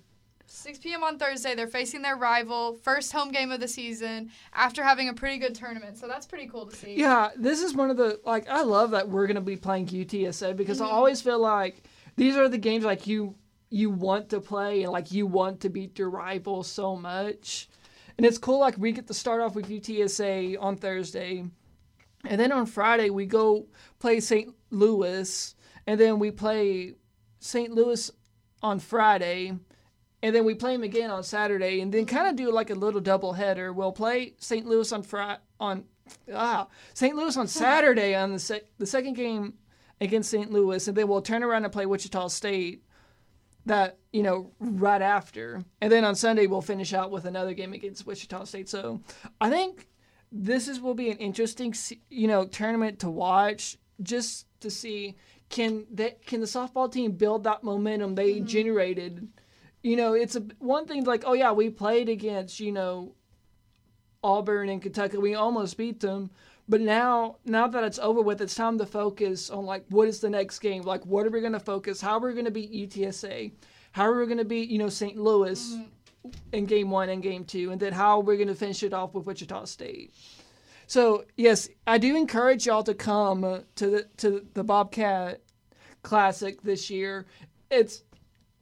6 0.48 0.80
p.m. 0.80 1.04
on 1.04 1.18
Thursday. 1.18 1.56
They're 1.56 1.68
facing 1.68 2.02
their 2.02 2.16
rival, 2.16 2.74
first 2.76 3.12
home 3.12 3.32
game 3.32 3.52
of 3.52 3.60
the 3.60 3.68
season, 3.68 4.30
after 4.54 4.84
having 4.84 5.10
a 5.10 5.14
pretty 5.14 5.38
good 5.38 5.56
tournament. 5.56 5.98
So 5.98 6.08
that's 6.08 6.26
pretty 6.26 6.48
cool 6.48 6.66
to 6.66 6.76
see. 6.76 6.96
Yeah, 6.96 7.30
this 7.36 7.62
is 7.62 7.74
one 7.76 7.90
of 7.90 7.98
the 7.98 8.20
like 8.26 8.48
I 8.50 8.62
love 8.62 8.92
that 8.92 9.08
we're 9.10 9.26
gonna 9.28 9.42
be 9.42 9.56
playing 9.56 9.88
UTSA 9.88 10.56
because 10.56 10.80
Mm-hmm. 10.80 10.88
I 10.92 10.96
always 10.96 11.22
feel 11.22 11.40
like 11.40 11.84
these 12.16 12.36
are 12.38 12.50
the 12.50 12.58
games 12.58 12.84
like 12.86 13.08
you 13.08 13.36
you 13.70 13.90
want 13.90 14.30
to 14.30 14.40
play 14.40 14.84
and 14.84 14.92
like 14.92 15.12
you 15.12 15.26
want 15.26 15.62
to 15.62 15.70
beat 15.70 15.98
your 15.98 16.10
rival 16.10 16.62
so 16.62 16.96
much. 16.96 17.68
And 18.18 18.26
it's 18.26 18.38
cool 18.38 18.60
like 18.60 18.78
we 18.78 18.92
get 18.92 19.08
to 19.08 19.14
start 19.16 19.42
off 19.42 19.56
with 19.56 19.70
UTSA 19.70 20.58
on 20.60 20.76
Thursday. 20.76 21.46
And 22.26 22.40
then 22.40 22.52
on 22.52 22.66
Friday 22.66 23.10
we 23.10 23.26
go 23.26 23.68
play 24.00 24.20
St. 24.20 24.54
Louis 24.70 25.56
and 25.86 26.00
then 26.00 26.20
we 26.20 26.32
play 26.32 26.94
St. 27.40 27.72
Louis 27.72 28.12
on 28.62 28.80
Friday 28.80 29.54
and 30.24 30.34
then 30.34 30.46
we 30.46 30.56
play 30.56 30.72
them 30.72 30.84
again 30.84 31.12
on 31.12 31.22
Saturday, 31.22 31.82
and 31.82 31.94
then 31.94 32.06
kind 32.06 32.30
of 32.30 32.38
do 32.38 32.50
like 32.50 32.70
a 32.70 32.76
little 32.76 33.02
double 33.02 33.34
header. 33.34 33.74
We'll 33.74 33.92
play 33.92 34.36
St. 34.40 34.66
Louis 34.66 34.90
on 34.92 35.04
Friday 35.04 35.42
on 35.60 35.84
ah 36.34 36.68
St. 36.94 37.16
Louis 37.16 37.36
on 37.36 37.48
Saturday 37.50 38.16
on 38.16 38.32
the 38.32 38.40
sec- 38.40 38.70
the 38.78 38.86
second 38.86 39.16
game 39.16 39.56
against 40.00 40.32
St. 40.32 40.50
Louis, 40.50 40.88
and 40.88 40.98
then 40.98 41.10
we'll 41.10 41.22
turn 41.22 41.44
around 41.44 41.66
and 41.66 41.74
play 41.74 41.86
Wichita 41.86 42.30
State 42.30 42.84
that 43.66 43.98
you 44.14 44.24
know 44.24 44.54
right 44.60 45.02
after, 45.02 45.62
and 45.82 45.92
then 45.92 46.06
on 46.06 46.16
Sunday 46.16 46.48
we'll 46.48 46.62
finish 46.62 46.94
out 46.94 47.12
with 47.12 47.26
another 47.26 47.54
game 47.54 47.74
against 47.74 48.08
Wichita 48.08 48.46
State. 48.46 48.70
So 48.70 49.02
I 49.42 49.50
think 49.50 49.90
this 50.34 50.68
is 50.68 50.82
will 50.82 50.96
be 50.96 51.12
an 51.12 51.18
interesting 51.18 51.74
you 52.10 52.28
know 52.28 52.46
tournament 52.46 53.00
to 53.00 53.10
watch 53.10 53.78
just 54.02 54.48
to 54.60 54.72
see 54.72 55.16
can 55.50 55.86
that 55.94 56.26
can 56.26 56.40
the 56.40 56.48
softball 56.48 56.92
team 56.92 57.12
build 57.12 57.44
that 57.44 57.64
momentum 57.64 58.16
they 58.16 58.36
mm-hmm. 58.36 58.46
generated. 58.46 59.28
You 59.84 59.96
know, 59.96 60.14
it's 60.14 60.36
a 60.36 60.42
one 60.58 60.88
thing 60.88 61.04
like 61.04 61.24
oh 61.26 61.34
yeah 61.34 61.52
we 61.52 61.70
played 61.70 62.10
against 62.10 62.60
you 62.60 62.72
know 62.72 63.14
Auburn 64.24 64.70
and 64.70 64.82
Kentucky 64.82 65.18
we 65.18 65.36
almost 65.36 65.78
beat 65.78 66.00
them. 66.00 66.32
But 66.68 66.80
now, 66.80 67.40
now 67.44 67.68
that 67.68 67.84
it's 67.84 68.00
over 68.00 68.22
with, 68.22 68.40
it's 68.40 68.56
time 68.56 68.78
to 68.78 68.86
focus 68.86 69.50
on 69.50 69.66
like 69.66 69.86
what 69.90 70.08
is 70.08 70.22
the 70.22 70.30
next 70.30 70.60
game? 70.60 70.82
Like, 70.84 71.06
what 71.06 71.26
are 71.26 71.30
we 71.30 71.42
going 71.42 71.52
to 71.52 71.60
focus? 71.60 72.00
How 72.00 72.18
are 72.18 72.28
we 72.28 72.32
going 72.32 72.46
to 72.46 72.52
beat 72.52 72.72
UTSA? 72.72 73.52
How 73.92 74.06
are 74.06 74.18
we 74.18 74.26
going 74.26 74.38
to 74.38 74.46
beat 74.46 74.70
you 74.70 74.80
know 74.80 74.90
St. 74.90 75.18
Louis 75.18 75.74
mm-hmm. 75.74 75.84
In 76.52 76.66
game 76.66 76.90
one 76.90 77.10
and 77.10 77.22
game 77.22 77.46
two, 77.46 77.72
and 77.72 77.80
then 77.80 77.94
how 77.94 78.20
we're 78.20 78.38
going 78.38 78.48
to 78.48 78.56
finish 78.56 78.84
it 78.84 78.94
off 78.94 79.14
with 79.14 79.26
Wichita 79.26 79.66
State? 79.66 80.14
So 80.88 81.26
yes, 81.38 81.70
I 81.88 81.98
do 81.98 82.16
encourage 82.16 82.66
y'all 82.66 82.84
to 82.84 82.94
come 82.94 83.64
to 83.76 83.90
the 83.90 84.08
to 84.18 84.46
the 84.54 84.64
Bobcat 84.64 85.42
Classic 86.02 86.62
this 86.62 86.90
year. 86.90 87.26
It's 87.72 88.04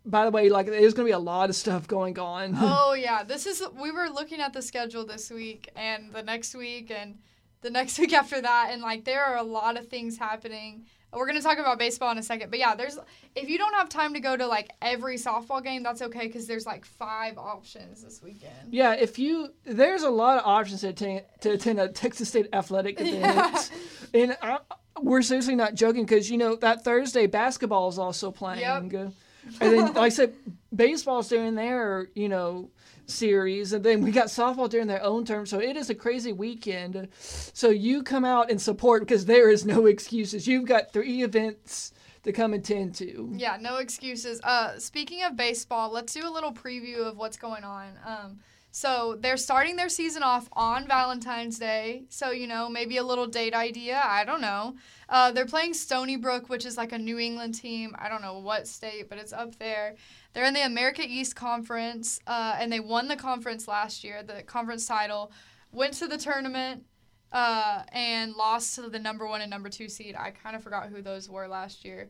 by 0.06 0.26
the 0.26 0.32
way, 0.32 0.50
like 0.50 0.68
there's 0.68 0.94
going 0.94 1.06
to 1.06 1.10
be 1.10 1.16
a 1.16 1.20
lot 1.20 1.50
of 1.50 1.56
stuff 1.56 1.88
going 1.88 2.18
on. 2.20 2.56
Oh 2.62 2.94
yeah, 2.98 3.24
this 3.24 3.46
is 3.46 3.64
we 3.80 3.92
were 3.92 4.08
looking 4.08 4.40
at 4.40 4.54
the 4.54 4.62
schedule 4.62 5.06
this 5.06 5.30
week 5.30 5.70
and 5.76 6.14
the 6.14 6.24
next 6.24 6.56
week 6.56 6.92
and 6.92 7.20
the 7.62 7.70
next 7.70 8.00
week 8.00 8.14
after 8.14 8.42
that 8.42 8.70
and 8.72 8.82
like 8.82 9.06
there 9.06 9.24
are 9.24 9.38
a 9.38 9.44
lot 9.44 9.78
of 9.78 9.88
things 9.88 10.18
happening. 10.18 10.86
We're 11.14 11.26
going 11.26 11.38
to 11.38 11.44
talk 11.44 11.58
about 11.58 11.78
baseball 11.78 12.12
in 12.12 12.18
a 12.18 12.24
second. 12.24 12.50
But 12.50 12.60
yeah, 12.60 12.74
there's 12.76 12.98
if 13.36 13.50
you 13.50 13.58
don't 13.58 13.74
have 13.76 13.90
time 13.90 14.14
to 14.14 14.20
go 14.20 14.38
to 14.38 14.48
like 14.48 14.72
every 14.82 15.18
softball 15.18 15.64
game, 15.64 15.84
that's 15.84 16.02
okay 16.02 16.30
cuz 16.30 16.48
there's 16.48 16.66
like 16.66 16.86
5 16.86 17.38
options 17.38 18.02
this 18.04 18.22
weekend. 18.22 18.54
Yeah, 18.72 18.94
if 18.94 19.20
you 19.20 19.54
there's 19.66 20.04
a 20.04 20.10
lot 20.10 20.38
of 20.40 20.46
options 20.46 20.82
to 20.82 20.90
attend, 20.90 21.24
to 21.42 21.52
attend 21.52 21.80
a 21.80 21.90
Texas 21.90 22.30
State 22.30 22.48
athletic 22.54 23.00
event, 23.02 23.72
and 24.14 24.38
I, 24.42 24.60
we're 25.02 25.22
seriously 25.22 25.56
not 25.56 25.74
joking 25.76 26.04
because 26.06 26.30
you 26.32 26.38
know 26.38 26.56
that 26.58 26.84
Thursday 26.84 27.28
basketball 27.28 27.90
is 27.90 27.98
also 28.00 28.32
playing, 28.32 28.60
Yep. 28.62 28.82
and 28.84 29.14
then 29.60 29.86
like 29.88 29.98
I 29.98 30.10
said, 30.10 30.34
baseball's 30.76 31.28
doing 31.28 31.56
their 31.56 32.08
you 32.16 32.30
know 32.30 32.70
series, 33.12 33.74
and 33.74 33.84
then 33.84 34.02
we 34.02 34.12
got 34.12 34.28
softball 34.28 34.70
during 34.70 34.88
their 34.88 35.04
own 35.04 35.26
term, 35.26 35.46
so 35.46 35.60
it 35.60 35.76
is 35.78 35.90
a 35.90 35.96
crazy 35.96 36.34
weekend. 36.34 37.08
So 37.20 37.70
you 37.70 38.04
come 38.04 38.26
out 38.26 38.50
and 38.50 38.62
support 38.62 39.04
because 39.04 39.26
there 39.26 39.50
is 39.50 39.66
no 39.66 39.86
excuses. 39.86 40.48
You've 40.48 40.66
got 40.66 40.92
three 40.94 41.24
events 41.24 41.94
to 42.24 42.32
come 42.32 42.54
attend 42.54 42.96
to. 42.96 43.30
Yeah, 43.34 43.58
no 43.60 43.78
excuses. 43.78 44.42
Uh, 44.44 44.78
speaking 44.78 45.24
of 45.24 45.36
baseball, 45.36 45.92
let's 45.92 46.14
do 46.14 46.28
a 46.28 46.30
little 46.30 46.54
preview 46.54 47.08
of 47.08 47.18
what's 47.18 47.38
going 47.38 47.64
on. 47.64 47.90
Um, 48.06 48.40
so 48.74 49.18
they're 49.20 49.38
starting 49.38 49.76
their 49.76 49.90
season 49.90 50.24
off 50.24 50.48
on 50.54 50.88
Valentine's 50.88 51.60
Day. 51.60 52.04
So 52.10 52.32
you 52.32 52.48
know, 52.48 52.70
maybe 52.70 52.98
a 52.98 53.04
little 53.04 53.28
date 53.28 53.54
idea. 53.54 54.02
I 54.04 54.24
don't 54.24 54.40
know. 54.40 54.76
Uh, 55.10 55.32
they're 55.32 55.46
playing 55.46 55.74
Stony 55.74 56.16
Brook, 56.16 56.48
which 56.48 56.66
is 56.66 56.78
like 56.78 56.94
a 56.94 56.98
New 56.98 57.20
England 57.20 57.56
team. 57.56 57.94
I 58.00 58.08
don't 58.08 58.22
know 58.22 58.40
what 58.40 58.68
state, 58.68 59.10
but 59.10 59.18
it's 59.18 59.34
up 59.34 59.58
there. 59.60 59.96
They're 60.34 60.46
in 60.46 60.54
the 60.54 60.66
America 60.66 61.04
East 61.06 61.36
Conference, 61.36 62.20
uh, 62.26 62.56
and 62.60 62.72
they 62.72 62.80
won 62.80 63.08
the 63.08 63.16
conference 63.16 63.68
last 63.68 64.04
year, 64.04 64.24
the 64.24 64.44
conference 64.44 64.86
title. 64.86 65.32
Went 65.72 65.94
to 65.96 66.08
the 66.08 66.18
tournament 66.18 66.84
uh, 67.32 67.84
and 67.92 68.34
lost 68.34 68.76
to 68.76 68.90
the 68.90 69.00
number 69.00 69.28
one 69.28 69.42
and 69.42 69.50
number 69.50 69.70
two 69.70 69.88
seed. 69.88 70.16
I 70.18 70.32
kind 70.32 70.56
of 70.56 70.64
forgot 70.64 70.90
who 70.90 71.02
those 71.02 71.30
were 71.30 71.48
last 71.48 71.86
year. 71.86 72.10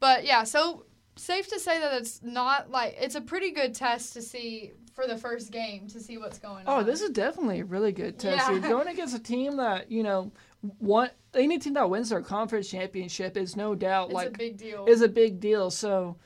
But 0.00 0.24
yeah, 0.24 0.44
so 0.44 0.86
safe 1.16 1.48
to 1.48 1.58
say 1.58 1.78
that 1.78 1.94
it's 1.94 2.22
not 2.22 2.70
like 2.70 2.96
it's 2.98 3.14
a 3.14 3.20
pretty 3.20 3.50
good 3.50 3.74
test 3.74 4.14
to 4.14 4.22
see 4.22 4.72
for 4.94 5.06
the 5.06 5.16
first 5.16 5.50
game 5.50 5.86
to 5.88 6.00
see 6.00 6.18
what's 6.18 6.38
going 6.38 6.66
on. 6.66 6.80
Oh, 6.80 6.82
this 6.82 7.00
is 7.00 7.10
definitely 7.10 7.60
a 7.60 7.64
really 7.64 7.92
good 7.92 8.18
test. 8.18 8.48
Yeah. 8.48 8.50
You're 8.50 8.60
going 8.60 8.88
against 8.88 9.14
a 9.14 9.22
team 9.22 9.56
that 9.56 9.90
you 9.90 10.02
know, 10.02 10.32
one 10.78 11.10
any 11.34 11.58
team 11.58 11.74
that 11.74 11.88
wins 11.88 12.10
their 12.10 12.20
conference 12.20 12.68
championship 12.68 13.36
is 13.36 13.56
no 13.56 13.74
doubt 13.74 14.06
it's 14.06 14.14
like 14.14 14.28
a 14.28 14.38
big 14.38 14.56
deal. 14.56 14.86
is 14.86 15.02
a 15.02 15.08
big 15.08 15.40
deal. 15.40 15.70
So, 15.70 16.16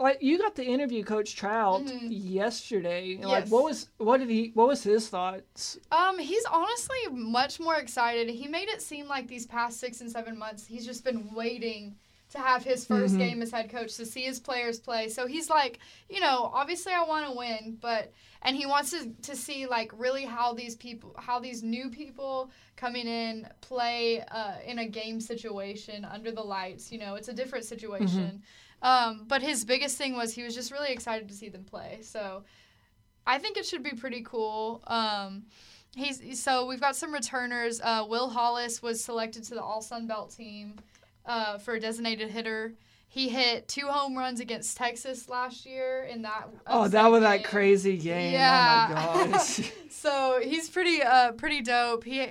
like 0.00 0.18
you 0.22 0.38
got 0.38 0.54
to 0.56 0.64
interview 0.64 1.02
Coach 1.04 1.34
Trout 1.36 1.84
Mhm. 1.86 2.08
yesterday. 2.10 3.16
Yes. 3.20 3.24
Like, 3.26 3.46
what 3.48 3.64
was 3.64 3.88
what 3.98 4.18
did 4.18 4.30
he? 4.30 4.50
What 4.54 4.68
was 4.68 4.82
his 4.82 5.08
thoughts? 5.08 5.78
Um, 5.90 6.18
he's 6.18 6.44
honestly 6.46 6.98
much 7.10 7.60
more 7.60 7.76
excited. 7.76 8.28
He 8.30 8.48
made 8.48 8.68
it 8.68 8.82
seem 8.82 9.08
like 9.08 9.28
these 9.28 9.46
past 9.46 9.78
six 9.80 10.00
and 10.00 10.10
seven 10.10 10.38
months, 10.38 10.66
he's 10.66 10.84
just 10.86 11.04
been 11.04 11.32
waiting 11.34 11.96
to 12.30 12.38
have 12.38 12.64
his 12.64 12.86
1st 12.86 13.16
Mhm. 13.16 13.18
game 13.18 13.42
as 13.42 13.50
head 13.50 13.68
coach 13.68 13.94
to 13.96 14.06
see 14.06 14.22
his 14.22 14.40
players 14.40 14.80
play. 14.80 15.10
So 15.10 15.26
he's 15.26 15.50
like, 15.50 15.78
you 16.08 16.18
know, 16.18 16.50
obviously 16.54 16.94
I 16.94 17.02
want 17.04 17.26
to 17.30 17.36
win, 17.36 17.76
but 17.78 18.10
and 18.40 18.56
he 18.56 18.64
wants 18.64 18.90
to 18.92 19.10
to 19.28 19.36
see 19.36 19.66
like 19.66 19.92
really 19.98 20.24
how 20.24 20.54
these 20.54 20.74
people, 20.74 21.14
how 21.18 21.38
these 21.40 21.62
new 21.62 21.90
people 21.90 22.50
coming 22.76 23.06
in 23.06 23.46
play 23.60 24.22
uh, 24.22 24.54
in 24.66 24.78
a 24.78 24.86
game 24.88 25.20
situation 25.20 26.06
under 26.06 26.30
the 26.32 26.42
lights. 26.42 26.90
You 26.90 26.98
know, 26.98 27.16
it's 27.16 27.28
a 27.28 27.34
different 27.34 27.66
situation. 27.66 28.42
Um, 28.82 29.24
but 29.28 29.42
his 29.42 29.64
biggest 29.64 29.96
thing 29.96 30.14
was 30.16 30.34
he 30.34 30.42
was 30.42 30.54
just 30.54 30.72
really 30.72 30.92
excited 30.92 31.28
to 31.28 31.34
see 31.34 31.48
them 31.48 31.64
play. 31.64 32.00
So 32.02 32.42
I 33.26 33.38
think 33.38 33.56
it 33.56 33.64
should 33.64 33.82
be 33.82 33.92
pretty 33.92 34.22
cool. 34.22 34.82
Um, 34.86 35.44
he's 35.94 36.42
so 36.42 36.66
we've 36.66 36.80
got 36.80 36.96
some 36.96 37.12
returners. 37.12 37.80
Uh, 37.80 38.04
Will 38.08 38.28
Hollis 38.28 38.82
was 38.82 39.02
selected 39.02 39.44
to 39.44 39.54
the 39.54 39.62
All 39.62 39.80
Sun 39.80 40.06
Belt 40.08 40.34
team 40.36 40.74
uh, 41.24 41.58
for 41.58 41.74
a 41.74 41.80
designated 41.80 42.30
hitter. 42.30 42.74
He 43.12 43.28
hit 43.28 43.68
two 43.68 43.88
home 43.88 44.16
runs 44.16 44.40
against 44.40 44.74
Texas 44.78 45.28
last 45.28 45.66
year 45.66 46.04
in 46.04 46.22
that. 46.22 46.48
Oh, 46.66 46.88
that 46.88 47.10
was 47.10 47.20
that 47.20 47.44
crazy 47.44 47.98
game. 47.98 48.32
Yeah. 48.32 48.86
Oh 48.88 49.26
my 49.26 49.32
gosh. 49.32 49.70
So 49.90 50.40
he's 50.42 50.68
pretty 50.70 51.00
uh 51.02 51.32
pretty 51.32 51.60
dope. 51.60 52.02
He 52.02 52.26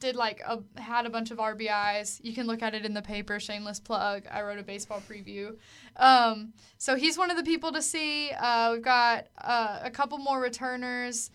did 0.00 0.16
like 0.16 0.40
a 0.44 0.60
had 0.80 1.04
a 1.04 1.10
bunch 1.10 1.30
of 1.30 1.36
RBIs. 1.38 2.18
You 2.24 2.32
can 2.32 2.46
look 2.46 2.62
at 2.62 2.74
it 2.74 2.86
in 2.86 2.94
the 2.94 3.02
paper. 3.02 3.38
Shameless 3.38 3.78
plug. 3.78 4.24
I 4.30 4.40
wrote 4.40 4.58
a 4.58 4.62
baseball 4.62 5.02
preview. 5.06 5.54
Um, 5.98 6.54
so 6.78 6.96
he's 6.96 7.18
one 7.18 7.30
of 7.30 7.36
the 7.36 7.44
people 7.44 7.70
to 7.72 7.82
see. 7.82 8.30
Uh, 8.30 8.72
we've 8.72 8.82
got 8.82 9.26
uh, 9.38 9.80
a 9.84 9.90
couple 9.90 10.16
more 10.16 10.40
returners. 10.40 11.30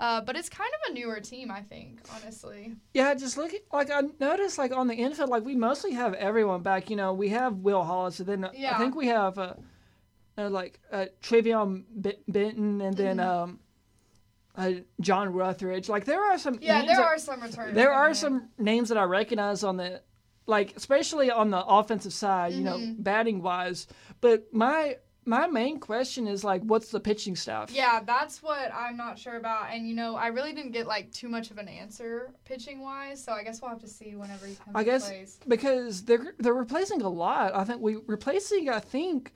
Uh, 0.00 0.20
but 0.20 0.36
it's 0.36 0.48
kind 0.48 0.70
of 0.84 0.90
a 0.90 0.94
newer 0.94 1.18
team, 1.20 1.50
I 1.50 1.60
think, 1.62 2.00
honestly. 2.14 2.76
Yeah, 2.94 3.14
just 3.14 3.36
look 3.36 3.52
at, 3.52 3.62
like 3.72 3.90
I 3.90 4.02
noticed 4.20 4.56
like 4.56 4.72
on 4.72 4.86
the 4.86 4.94
infield, 4.94 5.28
like 5.28 5.44
we 5.44 5.56
mostly 5.56 5.92
have 5.92 6.14
everyone 6.14 6.62
back. 6.62 6.88
You 6.88 6.96
know, 6.96 7.12
we 7.12 7.30
have 7.30 7.56
Will 7.56 7.82
Hollis, 7.82 8.20
and 8.20 8.28
then 8.28 8.44
I 8.44 8.78
think 8.78 8.94
we 8.94 9.08
have 9.08 9.38
uh, 9.38 9.54
uh 10.36 10.50
like 10.50 10.78
uh, 10.92 11.06
Travion 11.20 11.82
B- 12.00 12.14
Benton, 12.28 12.80
and 12.80 12.96
then 12.96 13.16
Mm-hmm. 13.16 13.28
um, 13.28 13.58
uh, 14.56 14.72
John 15.00 15.32
Ruthridge. 15.32 15.88
Like 15.88 16.04
there 16.04 16.22
are 16.22 16.38
some 16.38 16.58
Yeah, 16.62 16.82
there 16.84 16.96
that- 16.96 17.04
are 17.04 17.18
some 17.18 17.40
returners. 17.40 17.74
there 17.74 17.92
are 17.92 18.14
some 18.14 18.48
names 18.58 18.88
that 18.90 18.98
I 18.98 19.04
recognize 19.04 19.64
on 19.64 19.76
the 19.78 20.02
like 20.46 20.76
especially 20.76 21.30
on 21.30 21.50
the 21.50 21.62
offensive 21.64 22.12
side, 22.12 22.52
you 22.54 22.62
know, 22.64 22.78
Mhm. 22.78 23.02
batting 23.02 23.42
wise. 23.42 23.86
But 24.20 24.52
my 24.54 24.96
my 25.28 25.46
main 25.46 25.78
question 25.78 26.26
is 26.26 26.42
like 26.42 26.62
what's 26.62 26.90
the 26.90 26.98
pitching 26.98 27.36
staff? 27.36 27.70
Yeah, 27.70 28.00
that's 28.04 28.42
what 28.42 28.72
I'm 28.74 28.96
not 28.96 29.18
sure 29.18 29.36
about. 29.36 29.70
And, 29.70 29.86
you 29.86 29.94
know, 29.94 30.16
I 30.16 30.28
really 30.28 30.52
didn't 30.52 30.72
get, 30.72 30.86
like, 30.86 31.12
too 31.12 31.28
much 31.28 31.50
of 31.50 31.58
an 31.58 31.68
answer 31.68 32.32
pitching 32.44 32.80
wise. 32.80 33.22
So 33.22 33.32
I 33.32 33.44
guess 33.44 33.60
we'll 33.60 33.70
have 33.70 33.80
to 33.80 33.88
see 33.88 34.16
whenever 34.16 34.46
he 34.46 34.54
comes 34.54 34.74
I 34.74 34.82
guess 34.82 35.06
plays. 35.08 35.38
because 35.46 36.04
they're 36.04 36.34
they're 36.38 36.54
replacing 36.54 37.02
a 37.02 37.08
lot. 37.08 37.54
I 37.54 37.64
think 37.64 37.80
we 37.82 37.96
replacing 38.06 38.68
I 38.70 38.80
think 38.80 39.32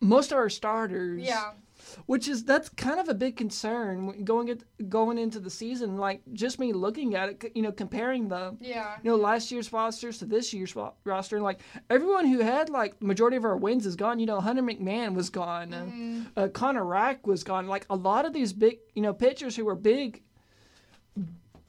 most 0.00 0.30
of 0.30 0.38
our 0.38 0.50
starters. 0.50 1.22
Yeah. 1.22 1.52
Which 2.06 2.28
is 2.28 2.44
that's 2.44 2.68
kind 2.68 2.98
of 2.98 3.08
a 3.08 3.14
big 3.14 3.36
concern 3.36 4.24
going 4.24 4.48
it 4.48 4.64
going 4.88 5.18
into 5.18 5.38
the 5.40 5.50
season. 5.50 5.96
Like 5.98 6.22
just 6.32 6.58
me 6.58 6.72
looking 6.72 7.14
at 7.14 7.28
it, 7.28 7.52
you 7.54 7.62
know, 7.62 7.72
comparing 7.72 8.28
the 8.28 8.56
Yeah. 8.60 8.96
you 9.02 9.10
know 9.10 9.16
last 9.16 9.50
year's 9.52 9.72
rosters 9.72 10.18
to 10.18 10.24
this 10.24 10.52
year's 10.52 10.74
roster, 11.04 11.36
and 11.36 11.44
like 11.44 11.60
everyone 11.90 12.26
who 12.26 12.38
had 12.40 12.70
like 12.70 13.00
majority 13.02 13.36
of 13.36 13.44
our 13.44 13.56
wins 13.56 13.86
is 13.86 13.96
gone. 13.96 14.18
You 14.18 14.26
know, 14.26 14.40
Hunter 14.40 14.62
McMahon 14.62 15.14
was 15.14 15.30
gone, 15.30 15.70
Mhm. 15.70 16.26
uh, 16.36 16.40
uh, 16.40 16.48
Connor 16.48 16.84
Rack 16.84 17.26
was 17.26 17.44
gone. 17.44 17.66
Like 17.66 17.86
a 17.90 17.96
lot 17.96 18.24
of 18.24 18.32
these 18.32 18.52
big 18.52 18.78
you 18.94 19.02
know 19.02 19.12
pitchers 19.12 19.56
who 19.56 19.64
were 19.64 19.74
big, 19.74 20.22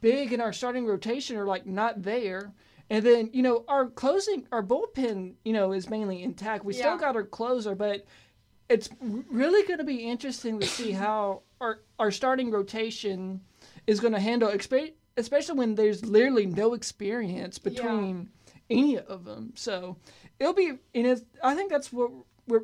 big 0.01 0.33
in 0.33 0.41
our 0.41 0.53
starting 0.53 0.85
rotation 0.85 1.37
are 1.37 1.45
like 1.45 1.65
not 1.65 2.01
there. 2.03 2.51
And 2.89 3.03
then 3.03 3.29
you 3.33 3.41
know 3.41 3.65
our 3.67 3.87
closing, 3.89 4.47
our 4.51 4.61
bullpen, 4.63 5.33
you 5.43 5.53
know, 5.53 5.71
is 5.71 5.89
mainly 5.89 6.21
intact. 6.21 6.63
We 6.63 6.73
Yeah. 6.73 6.79
still 6.81 6.97
got 6.97 7.15
our 7.15 7.23
closer, 7.23 7.73
but 7.75 8.05
it's 8.69 8.89
really 9.01 9.65
going 9.67 9.79
to 9.79 9.85
be 9.85 10.09
interesting 10.09 10.59
to 10.59 10.65
see 10.65 10.91
how 10.91 11.41
our 11.61 11.79
our 11.99 12.11
starting 12.11 12.51
rotation 12.51 13.41
is 13.87 13.99
going 13.99 14.13
to 14.13 14.19
handle, 14.19 14.49
especially 15.17 15.57
when 15.57 15.75
there's 15.75 16.03
literally 16.05 16.45
no 16.45 16.73
experience 16.73 17.57
between 17.59 18.29
any 18.69 18.97
of 18.97 19.25
them. 19.25 19.53
So 19.55 19.97
it'll 20.39 20.53
be, 20.53 20.69
and 20.69 21.07
it's, 21.07 21.21
I 21.43 21.55
think 21.55 21.69
that's 21.69 21.93
what 21.93 22.11
we're 22.47 22.63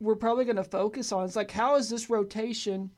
we're 0.00 0.16
probably 0.16 0.44
going 0.44 0.56
to 0.56 0.64
focus 0.64 1.10
on. 1.10 1.24
It's 1.24 1.36
like 1.36 1.50
how 1.50 1.76
is 1.76 1.88
this 1.88 2.08
rotation 2.08 2.90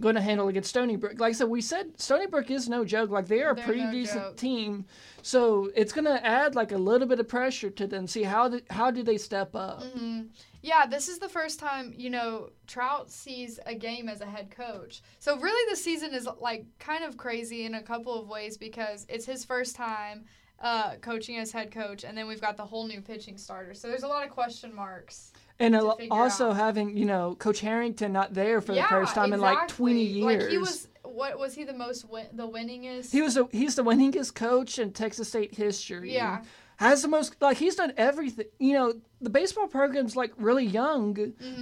going 0.00 0.14
to 0.14 0.20
handle 0.20 0.48
against 0.48 0.70
Stony 0.70 0.96
Brook. 0.96 1.18
Like 1.18 1.30
I 1.30 1.32
said, 1.32 1.48
we 1.48 1.60
said 1.60 2.00
Stony 2.00 2.26
Brook 2.26 2.50
is 2.50 2.68
no 2.68 2.84
joke. 2.84 3.10
Like 3.10 3.26
they 3.26 3.42
are 3.42 3.50
a 3.50 3.54
They're 3.54 3.64
pretty 3.64 3.82
no 3.82 3.90
decent 3.90 4.22
joke. 4.22 4.36
team, 4.36 4.84
so 5.22 5.70
it's 5.74 5.92
going 5.92 6.04
to 6.04 6.24
add 6.24 6.54
like 6.54 6.72
a 6.72 6.78
little 6.78 7.08
bit 7.08 7.20
of 7.20 7.28
pressure 7.28 7.70
to 7.70 7.86
them. 7.86 8.06
See 8.06 8.22
how 8.22 8.48
do, 8.48 8.60
how 8.70 8.90
do 8.90 9.02
they 9.02 9.18
step 9.18 9.54
up? 9.54 9.82
Mm-hmm. 9.82 10.22
Yeah, 10.62 10.86
this 10.86 11.08
is 11.08 11.18
the 11.18 11.28
first 11.28 11.60
time, 11.60 11.94
you 11.96 12.10
know, 12.10 12.50
Trout 12.66 13.10
sees 13.10 13.60
a 13.66 13.74
game 13.74 14.08
as 14.08 14.20
a 14.20 14.26
head 14.26 14.50
coach. 14.50 15.02
So 15.18 15.38
really 15.38 15.70
the 15.70 15.76
season 15.76 16.12
is 16.14 16.28
like 16.40 16.66
kind 16.78 17.04
of 17.04 17.16
crazy 17.16 17.64
in 17.64 17.74
a 17.74 17.82
couple 17.82 18.20
of 18.20 18.28
ways 18.28 18.56
because 18.56 19.06
it's 19.08 19.24
his 19.24 19.44
first 19.44 19.76
time 19.76 20.24
uh, 20.60 20.96
coaching 20.96 21.38
as 21.38 21.52
head 21.52 21.70
coach 21.70 22.04
and 22.04 22.18
then 22.18 22.26
we've 22.26 22.40
got 22.40 22.56
the 22.56 22.64
whole 22.64 22.86
new 22.86 23.00
pitching 23.00 23.36
starter. 23.36 23.74
So 23.74 23.88
there's 23.88 24.02
a 24.02 24.08
lot 24.08 24.24
of 24.24 24.30
question 24.30 24.74
marks. 24.74 25.32
And 25.60 25.74
a- 25.74 26.08
also 26.10 26.50
out. 26.50 26.56
having 26.56 26.96
you 26.96 27.04
know 27.04 27.34
Coach 27.36 27.60
Harrington 27.60 28.12
not 28.12 28.32
there 28.32 28.60
for 28.60 28.74
yeah, 28.74 28.82
the 28.82 28.88
first 28.88 29.14
time 29.14 29.32
in 29.32 29.40
like 29.40 29.66
twenty 29.66 30.04
years. 30.04 30.42
Like 30.44 30.50
he 30.50 30.58
was 30.58 30.88
what 31.02 31.38
was 31.38 31.54
he 31.54 31.64
the 31.64 31.72
most 31.72 32.08
win- 32.08 32.28
the 32.32 32.48
winningest? 32.48 33.10
He 33.10 33.22
was 33.22 33.36
a, 33.36 33.48
he's 33.50 33.74
the 33.74 33.82
winningest 33.82 34.34
coach 34.34 34.78
in 34.78 34.92
Texas 34.92 35.28
State 35.28 35.54
history. 35.54 36.14
Yeah. 36.14 36.42
Has 36.78 37.02
the 37.02 37.08
most 37.08 37.34
like 37.40 37.56
he's 37.58 37.74
done 37.74 37.92
everything. 37.96 38.46
You 38.58 38.72
know, 38.74 38.94
the 39.20 39.30
baseball 39.30 39.66
program's 39.66 40.14
like 40.16 40.32
really 40.36 40.64
young 40.64 41.12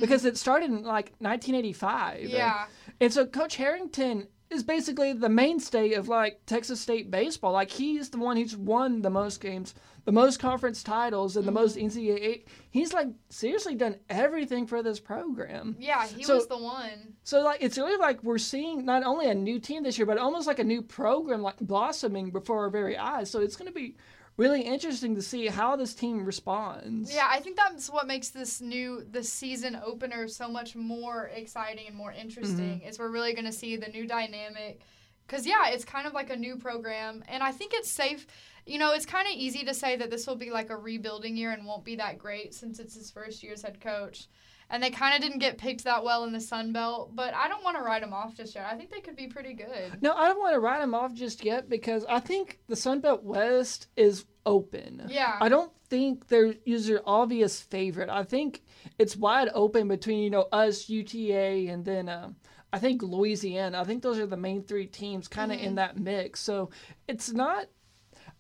because 0.01 0.25
it 0.27 0.37
started 0.37 0.71
in 0.71 0.83
like 0.83 1.13
1985. 1.21 2.19
Mm-hmm. 2.21 2.29
Yeah. 2.29 2.67
And 3.01 3.13
so 3.13 3.25
Coach 3.27 3.57
Harrington 3.57 4.29
is 4.51 4.63
basically 4.63 5.13
the 5.13 5.29
mainstay 5.29 5.95
of 5.95 6.09
like 6.09 6.41
Texas 6.47 6.81
State 6.81 7.11
baseball. 7.11 7.53
Like 7.53 7.71
he's 7.71 8.11
the 8.11 8.19
one 8.19 8.37
who's 8.37 8.57
won 8.57 9.01
the 9.03 9.09
most 9.11 9.41
games, 9.41 9.75
the 10.05 10.13
most 10.13 10.39
conference 10.39 10.83
titles, 10.83 11.37
and 11.37 11.49
the 11.49 11.51
most 11.53 11.77
Mm-hmm. 11.77 11.99
NCAA. 11.99 12.45
He's 12.71 12.93
like 12.93 13.09
seriously 13.31 13.75
done 13.75 13.97
everything 14.11 14.67
for 14.67 14.83
this 14.83 15.01
program. 15.01 15.77
Yeah, 15.81 16.07
he 16.07 16.25
So- 16.25 16.35
was 16.37 16.47
the 16.47 16.59
one. 16.59 17.15
So 17.25 17.41
like 17.43 17.63
it's 17.63 17.79
really 17.79 17.97
like 17.97 18.23
we're 18.23 18.37
seeing 18.39 18.85
not 18.85 19.03
only 19.03 19.29
a 19.31 19.35
new 19.35 19.59
team 19.61 19.83
this 19.83 19.97
year, 19.99 20.07
but 20.07 20.19
almost 20.19 20.47
like 20.47 20.59
a 20.59 20.65
new 20.65 20.83
program 20.83 21.41
like 21.43 21.59
blossoming 21.59 22.31
before 22.31 22.59
our 22.65 22.71
very 22.71 22.99
eyes. 22.99 23.31
So 23.31 23.41
it's 23.41 23.57
going 23.57 23.69
to 23.69 23.75
be 23.75 23.97
really 24.37 24.63
interesting 24.63 25.15
to 25.15 25.23
see 25.23 25.47
how 25.47 25.77
this 25.77 25.95
team 25.95 26.25
responds. 26.25 27.15
Yeah, 27.15 27.29
I 27.31 27.41
think 27.41 27.57
that's 27.57 27.89
what 27.89 28.07
makes 28.07 28.31
this 28.31 28.61
new 28.61 29.05
this 29.11 29.33
season 29.33 29.81
opener 29.83 30.29
so 30.29 30.49
much 30.49 30.77
more 30.77 31.31
exciting 31.35 31.87
and 31.87 31.97
more 31.97 32.13
interesting. 32.13 32.81
Mm-hmm. 32.81 32.89
Is 32.89 32.99
we're 32.99 33.11
really 33.11 33.33
going 33.33 33.47
to 33.47 33.53
see 33.53 33.77
the 33.77 33.89
new 33.89 34.07
dynamic. 34.07 34.81
Cause 35.29 35.45
yeah, 35.45 35.71
it's 35.71 35.85
kind 35.85 36.07
of 36.07 36.13
like 36.13 36.31
a 36.31 36.37
new 36.37 36.57
program, 36.57 37.25
and 37.27 37.43
I 37.43 37.51
think 37.51 37.73
it's 37.75 37.91
safe. 37.91 38.29
You 38.65 38.79
know, 38.79 38.93
it's 38.93 39.07
kind 39.07 39.27
of 39.27 39.35
easy 39.35 39.65
to 39.65 39.75
say 39.75 39.97
that 39.97 40.09
this 40.09 40.25
will 40.25 40.37
be 40.37 40.51
like 40.51 40.71
a 40.71 40.77
rebuilding 40.77 41.37
year 41.37 41.51
and 41.51 41.67
won't 41.67 41.85
be 41.85 41.97
that 41.97 42.19
great 42.19 42.55
since 42.55 42.79
it's 42.79 42.95
his 42.95 43.11
first 43.11 43.43
year 43.43 43.53
as 43.55 43.63
head 43.63 43.81
coach. 43.81 44.29
And 44.69 44.83
they 44.83 44.91
kind 44.91 45.15
of 45.15 45.21
didn't 45.23 45.39
get 45.39 45.59
picked 45.59 45.85
that 45.85 46.03
well 46.03 46.25
in 46.25 46.33
the 46.33 46.41
Sun 46.41 46.73
Belt, 46.73 47.15
but 47.15 47.33
I 47.35 47.47
don't 47.47 47.63
want 47.63 47.77
to 47.77 47.83
write 47.85 48.03
them 48.03 48.13
off 48.13 48.35
just 48.35 48.55
yet. 48.57 48.67
I 48.69 48.75
think 48.77 48.91
they 48.91 49.01
could 49.01 49.15
be 49.15 49.29
pretty 49.29 49.55
good. 49.55 50.03
No, 50.03 50.13
I 50.13 50.27
don't 50.27 50.41
want 50.41 50.55
to 50.55 50.61
write 50.61 50.81
them 50.81 50.93
off 50.95 51.15
just 51.15 51.45
yet 51.45 51.69
because 51.69 52.05
I 52.09 52.19
think 52.19 52.59
the 52.67 52.75
Sun 52.75 53.01
Belt 53.01 53.23
West 53.23 53.87
is 53.97 54.25
open. 54.45 55.07
Yeah. 55.09 55.37
I 55.41 55.49
don't 55.49 55.71
think 55.89 56.27
there 56.29 56.55
is 56.65 56.89
an 56.91 56.99
obvious 57.07 57.61
favorite. 57.61 58.09
I 58.09 58.25
think 58.25 58.63
it's 58.99 59.17
wide 59.17 59.51
open 59.55 59.87
between 59.87 60.19
you 60.25 60.31
know 60.31 60.49
us, 60.51 60.89
UTA, 60.89 61.71
and 61.71 61.85
then 61.85 62.09
um, 62.09 62.35
I 62.73 62.81
think 62.81 63.03
Louisiana. 63.05 63.81
I 63.81 63.85
think 63.85 64.03
those 64.03 64.19
are 64.19 64.27
the 64.27 64.37
main 64.37 64.65
three 64.65 64.87
teams 64.87 65.29
kind 65.29 65.53
of 65.53 65.59
Mm-hmm. 65.59 65.67
in 65.69 65.75
that 65.77 65.97
mix. 65.97 66.41
So 66.41 66.71
it's 67.07 67.33
not. 67.33 67.67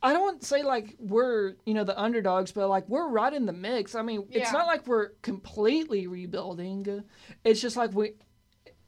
I 0.03 0.13
don't 0.13 0.23
want 0.23 0.41
to 0.43 0.47
say 0.47 0.63
like 0.63 0.95
we're 0.99 1.55
you 1.65 1.75
know 1.75 1.85
the 1.85 1.99
underdogs, 2.01 2.53
but 2.53 2.69
like 2.69 2.89
we're 2.89 3.09
right 3.09 3.33
in 3.33 3.47
the 3.47 3.53
mix. 3.53 3.95
I 3.95 4.03
mean, 4.03 4.25
it's 4.31 4.53
Yeah. 4.53 4.59
not 4.59 4.67
like 4.67 4.87
we're 4.87 5.11
completely 5.23 6.07
rebuilding. 6.07 7.03
It's 7.45 7.61
just 7.61 7.77
like 7.77 7.93
we. 7.95 8.13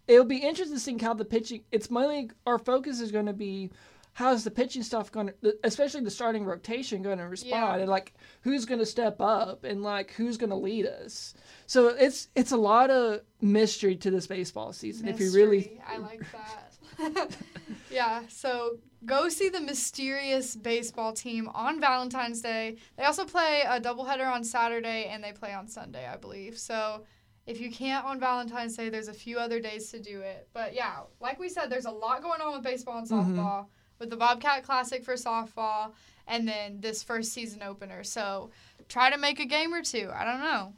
It'll 0.07 0.25
be 0.25 0.39
interesting 0.39 0.99
how 0.99 1.15
the 1.15 1.25
pitching. 1.25 1.65
It's 1.73 1.91
mainly 1.91 2.31
our 2.47 2.59
focus 2.59 3.01
is 3.01 3.13
going 3.13 3.27
to 3.27 3.33
be 3.35 3.71
how's 4.15 4.43
the 4.43 4.51
pitching 4.51 4.83
stuff 4.83 5.13
going 5.13 5.29
to, 5.43 5.55
especially 5.63 6.01
the 6.01 6.11
starting 6.11 6.45
rotation, 6.45 7.03
going 7.03 7.19
to 7.19 7.25
respond, 7.29 7.51
Yeah. 7.53 7.77
and 7.77 7.89
like 7.89 8.15
who's 8.41 8.65
going 8.65 8.81
to 8.81 8.87
step 8.87 9.21
up, 9.21 9.65
and 9.65 9.83
like 9.83 10.11
who's 10.13 10.37
going 10.37 10.51
to 10.51 10.57
lead 10.57 10.87
us. 10.87 11.35
So 11.67 11.89
it's 11.89 12.29
it's 12.35 12.53
a 12.53 12.57
lot 12.57 12.91
of 12.91 13.21
mystery 13.41 13.97
to 13.97 14.11
this 14.11 14.27
baseball 14.27 14.73
season. 14.73 15.09
If 15.09 15.21
you 15.21 15.31
really, 15.33 15.59
Mystery. 15.59 15.83
I 15.87 15.97
like 15.99 16.23
that. 16.33 17.37
yeah, 17.91 18.23
so 18.29 18.79
go 19.05 19.29
see 19.29 19.49
the 19.49 19.61
mysterious 19.61 20.57
baseball 20.57 21.13
team 21.13 21.49
on 21.55 21.81
Valentine's 21.81 22.41
Day. 22.41 22.77
They 22.97 23.05
also 23.05 23.25
play 23.25 23.63
a 23.67 23.81
doubleheader 23.81 24.31
on 24.31 24.45
Saturday 24.45 25.09
and 25.11 25.23
they 25.23 25.33
play 25.33 25.53
on 25.53 25.69
Sunday, 25.69 26.07
I 26.07 26.17
believe. 26.17 26.59
So 26.59 27.05
if 27.47 27.61
you 27.61 27.71
can't 27.71 28.05
on 28.05 28.21
Valentine's 28.21 28.77
Day, 28.77 28.89
there's 28.89 29.09
a 29.09 29.15
few 29.15 29.39
other 29.39 29.61
days 29.61 29.91
to 29.91 30.01
do 30.01 30.21
it. 30.21 30.49
But 30.53 30.75
yeah, 30.75 31.01
like 31.21 31.39
we 31.39 31.49
said, 31.49 31.71
there's 31.71 31.87
a 31.87 31.91
lot 31.91 32.23
going 32.23 32.41
on 32.41 32.53
with 32.53 32.63
baseball 32.63 32.99
and 32.99 33.09
softball, 33.09 33.67
with 33.99 34.11
the 34.11 34.17
Bobcat 34.17 34.65
Classic 34.65 35.05
for 35.05 35.15
softball, 35.15 35.93
and 36.27 36.47
then 36.47 36.81
this 36.81 37.03
first 37.03 37.33
season 37.33 37.63
opener. 37.63 38.05
So 38.05 38.51
try 38.89 39.11
to 39.11 39.19
make 39.19 39.41
a 39.41 39.47
game 39.47 39.73
or 39.73 39.83
two. 39.83 40.11
I 40.15 40.25
don't 40.25 40.41
know. 40.41 40.73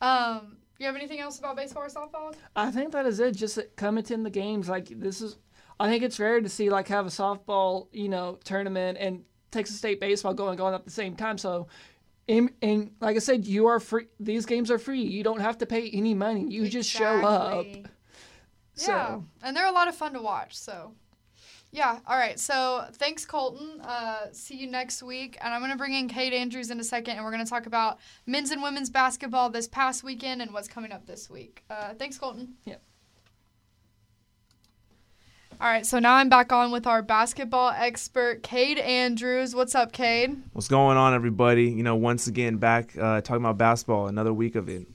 Um, 0.00 0.56
you 0.78 0.86
have 0.86 0.96
anything 0.96 1.20
else 1.20 1.38
about 1.38 1.56
baseball 1.56 1.84
or 1.84 1.88
softball? 1.88 2.34
I 2.54 2.70
think 2.70 2.92
that 2.92 3.06
is 3.06 3.20
it. 3.20 3.36
Just 3.36 3.58
coming 3.76 4.04
attend 4.04 4.24
the 4.24 4.30
games, 4.30 4.68
like 4.68 4.88
this 4.88 5.20
is. 5.20 5.36
I 5.80 5.88
think 5.88 6.02
it's 6.02 6.18
rare 6.18 6.40
to 6.40 6.48
see 6.48 6.70
like 6.70 6.88
have 6.88 7.06
a 7.06 7.10
softball, 7.10 7.88
you 7.92 8.08
know, 8.08 8.38
tournament 8.44 8.98
and 9.00 9.24
Texas 9.50 9.76
State 9.76 10.00
baseball 10.00 10.34
going 10.34 10.60
on 10.60 10.74
at 10.74 10.84
the 10.84 10.90
same 10.90 11.14
time. 11.14 11.38
So, 11.38 11.68
and, 12.28 12.50
and 12.60 12.90
like 13.00 13.16
I 13.16 13.20
said, 13.20 13.46
you 13.46 13.66
are 13.66 13.80
free. 13.80 14.06
These 14.20 14.44
games 14.44 14.70
are 14.70 14.78
free. 14.78 15.02
You 15.02 15.22
don't 15.22 15.40
have 15.40 15.58
to 15.58 15.66
pay 15.66 15.88
any 15.90 16.14
money. 16.14 16.50
You 16.50 16.68
just 16.68 16.90
show 16.90 17.24
up. 17.24 17.66
So. 18.74 18.92
Yeah, 18.92 19.20
and 19.42 19.56
they're 19.56 19.66
a 19.66 19.72
lot 19.72 19.88
of 19.88 19.94
fun 19.94 20.12
to 20.12 20.20
watch. 20.20 20.56
So, 20.56 20.92
yeah. 21.70 21.98
All 22.06 22.16
right. 22.16 22.38
So 22.38 22.86
thanks, 22.92 23.24
Colton. 23.24 23.80
Uh, 23.80 24.26
see 24.32 24.56
you 24.56 24.66
next 24.68 25.02
week. 25.02 25.38
And 25.40 25.52
I'm 25.54 25.60
gonna 25.60 25.76
bring 25.76 25.94
in 25.94 26.08
Cade 26.08 26.32
Andrews 26.32 26.70
in 26.70 26.78
a 26.78 26.84
second, 26.84 27.16
and 27.16 27.24
we're 27.24 27.30
gonna 27.30 27.46
talk 27.46 27.66
about 27.66 27.98
men's 28.26 28.50
and 28.50 28.62
women's 28.62 28.90
basketball 28.90 29.50
this 29.50 29.66
past 29.66 30.04
weekend 30.04 30.42
and 30.42 30.52
what's 30.52 30.68
coming 30.68 30.92
up 30.92 31.06
this 31.06 31.30
week. 31.30 31.64
Uh, 31.70 31.94
thanks, 31.94 32.18
Colton. 32.18 32.54
Yep. 32.64 32.82
All 35.60 35.66
right. 35.66 35.84
So 35.84 35.98
now 35.98 36.14
I'm 36.14 36.28
back 36.28 36.52
on 36.52 36.70
with 36.70 36.86
our 36.86 37.02
basketball 37.02 37.70
expert, 37.70 38.44
Cade 38.44 38.78
Andrews. 38.78 39.56
What's 39.56 39.74
up, 39.74 39.90
Cade? 39.90 40.40
What's 40.52 40.68
going 40.68 40.96
on, 40.96 41.14
everybody? 41.14 41.64
You 41.64 41.82
know, 41.82 41.96
once 41.96 42.28
again, 42.28 42.58
back 42.58 42.96
uh, 42.96 43.22
talking 43.22 43.42
about 43.42 43.58
basketball, 43.58 44.06
another 44.06 44.32
week 44.32 44.54
of 44.54 44.68
it. 44.68 44.86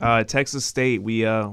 Uh, 0.00 0.24
Texas 0.24 0.64
State, 0.64 1.02
we 1.02 1.26
uh, 1.26 1.50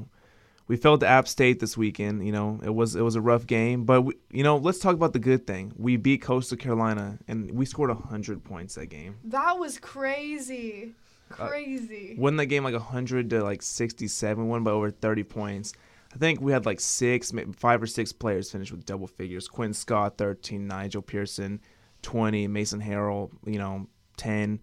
we 0.69 0.77
fell 0.77 0.97
to 0.97 1.05
App 1.05 1.27
State 1.27 1.59
this 1.59 1.75
weekend. 1.75 2.25
You 2.25 2.31
know, 2.31 2.57
it 2.63 2.73
was 2.73 2.95
it 2.95 3.01
was 3.01 3.17
a 3.17 3.21
rough 3.21 3.45
game, 3.45 3.83
but 3.83 4.03
we, 4.03 4.13
you 4.31 4.43
know, 4.43 4.55
let's 4.55 4.79
talk 4.79 4.93
about 4.95 5.11
the 5.11 5.19
good 5.19 5.45
thing. 5.45 5.73
We 5.77 5.97
beat 5.97 6.21
Coastal 6.21 6.57
Carolina, 6.57 7.19
and 7.27 7.51
we 7.51 7.65
scored 7.65 7.91
hundred 7.91 8.45
points 8.45 8.75
that 8.75 8.85
game. 8.85 9.17
That 9.25 9.59
was 9.59 9.77
crazy. 9.77 10.93
Crazy. 11.29 12.15
Won 12.17 12.37
that 12.37 12.45
game 12.45 12.63
like 12.63 12.75
hundred 12.75 13.29
to 13.31 13.43
like 13.43 13.61
sixty-seven. 13.61 14.47
Won 14.47 14.63
by 14.63 14.71
over 14.71 14.89
thirty 14.89 15.23
points. 15.23 15.73
I 16.13 16.17
think 16.17 16.41
we 16.41 16.51
had 16.51 16.65
like 16.65 16.79
six, 16.79 17.31
five 17.55 17.81
or 17.81 17.87
six 17.87 18.11
players 18.11 18.51
finish 18.51 18.71
with 18.71 18.85
double 18.85 19.07
figures. 19.07 19.47
Quinn 19.47 19.73
Scott, 19.73 20.17
thirteen. 20.17 20.67
Nijal 20.67 21.05
Pearson, 21.05 21.61
twenty. 22.01 22.47
Mason 22.47 22.81
Harrell, 22.81 23.31
you 23.45 23.59
know, 23.59 23.87
ten. 24.17 24.59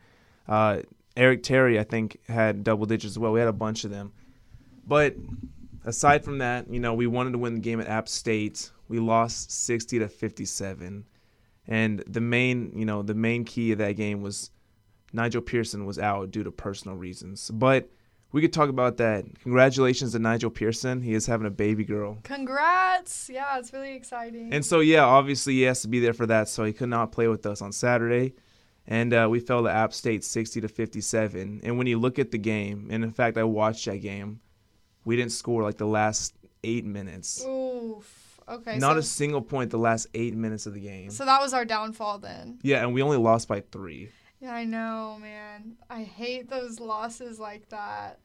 Uh, 0.47 0.83
Eric 1.17 1.43
Terry, 1.43 1.79
I 1.79 1.85
think, 1.85 2.19
had 2.29 2.63
double 2.63 2.87
digits 2.87 3.15
as 3.15 3.19
well. 3.19 3.33
We 3.33 3.41
had 3.41 3.49
a 3.49 3.53
bunch 3.53 3.85
of 3.85 3.91
them. 3.91 4.13
But 4.87 5.17
aside 5.85 6.25
from 6.25 6.39
that, 6.39 6.73
you 6.73 6.81
know, 6.81 6.95
we 6.95 7.07
wanted 7.07 7.33
to 7.33 7.39
win 7.39 7.55
the 7.55 7.61
game 7.61 7.81
at 7.81 7.89
App 7.89 8.09
State. 8.09 8.71
We 8.89 9.01
lost 9.01 9.51
60 9.51 9.99
to 9.99 10.09
57. 10.09 11.05
And 11.67 12.05
the 12.07 12.21
main, 12.21 12.73
you 12.75 12.87
know, 12.87 13.03
the 13.03 13.15
main 13.15 13.45
key 13.45 13.73
of 13.73 13.79
that 13.79 13.93
game 13.93 14.23
was 14.23 14.51
Nijal 15.13 15.45
Pearson 15.45 15.85
was 15.85 15.99
out 15.99 16.31
due 16.31 16.45
to 16.45 16.51
personal 16.51 16.97
reasons. 16.97 17.51
But 17.51 17.91
we 18.33 18.41
could 18.43 18.53
talk 18.53 18.69
about 18.69 18.99
that. 18.99 19.25
Congratulations 19.43 20.13
to 20.13 20.19
Nijal 20.19 20.53
Pearson. 20.53 21.01
He 21.01 21.15
is 21.15 21.27
having 21.27 21.47
a 21.47 21.51
baby 21.51 21.85
girl. 21.85 22.19
Congrats. 22.25 23.31
Yeah, 23.33 23.59
it's 23.59 23.73
really 23.73 23.95
exciting. 23.95 24.53
And 24.53 24.65
so, 24.65 24.81
yeah, 24.81 25.05
obviously 25.05 25.55
he 25.55 25.63
has 25.63 25.83
to 25.83 25.89
be 25.89 26.01
there 26.01 26.13
for 26.13 26.27
that. 26.27 26.49
So 26.49 26.65
he 26.65 26.73
could 26.73 26.91
not 26.91 27.13
play 27.13 27.29
with 27.29 27.47
us 27.47 27.63
on 27.63 27.73
Saturday. 27.73 28.35
And 28.87 29.13
uh, 29.13 29.29
we 29.31 29.41
fell 29.41 29.63
to 29.63 29.71
App 29.71 29.93
State 29.93 30.25
60 30.25 30.63
to 30.63 30.69
57. 30.69 31.61
And 31.63 31.79
when 31.79 31.87
you 31.87 31.99
look 31.99 32.19
at 32.19 32.31
the 32.31 32.39
game, 32.39 32.89
and 32.91 33.03
in 33.05 33.13
fact, 33.13 33.37
I 33.37 33.45
watched 33.45 33.87
that 33.87 33.99
game, 33.99 34.41
we 35.05 35.17
didn't 35.17 35.33
score 35.33 35.63
like 35.63 35.79
the 35.79 35.87
last 35.87 36.35
eight 36.65 36.85
minutes. 36.85 37.45
Oof. 37.47 38.41
Okay. 38.49 38.79
Not 38.79 38.95
so, 38.95 38.99
a 38.99 39.03
single 39.03 39.43
point 39.43 39.71
the 39.71 39.79
last 39.79 40.07
eight 40.15 40.35
minutes 40.35 40.67
of 40.67 40.75
the 40.75 40.81
game. 40.81 41.11
so 41.11 41.25
that 41.27 41.41
was 41.41 41.53
our 41.53 41.65
downfall 41.67 42.19
then. 42.19 42.59
Yeah, 42.63 42.83
and 42.83 42.95
we 42.95 43.03
only 43.03 43.19
lost 43.19 43.47
by 43.47 43.61
three. 43.61 44.11
Yeah, 44.41 44.55
I 44.55 44.65
know, 44.65 45.19
man. 45.21 45.77
I 45.91 46.03
hate 46.03 46.49
those 46.49 46.79
losses 46.81 47.39
like 47.41 47.69
that. 47.71 48.21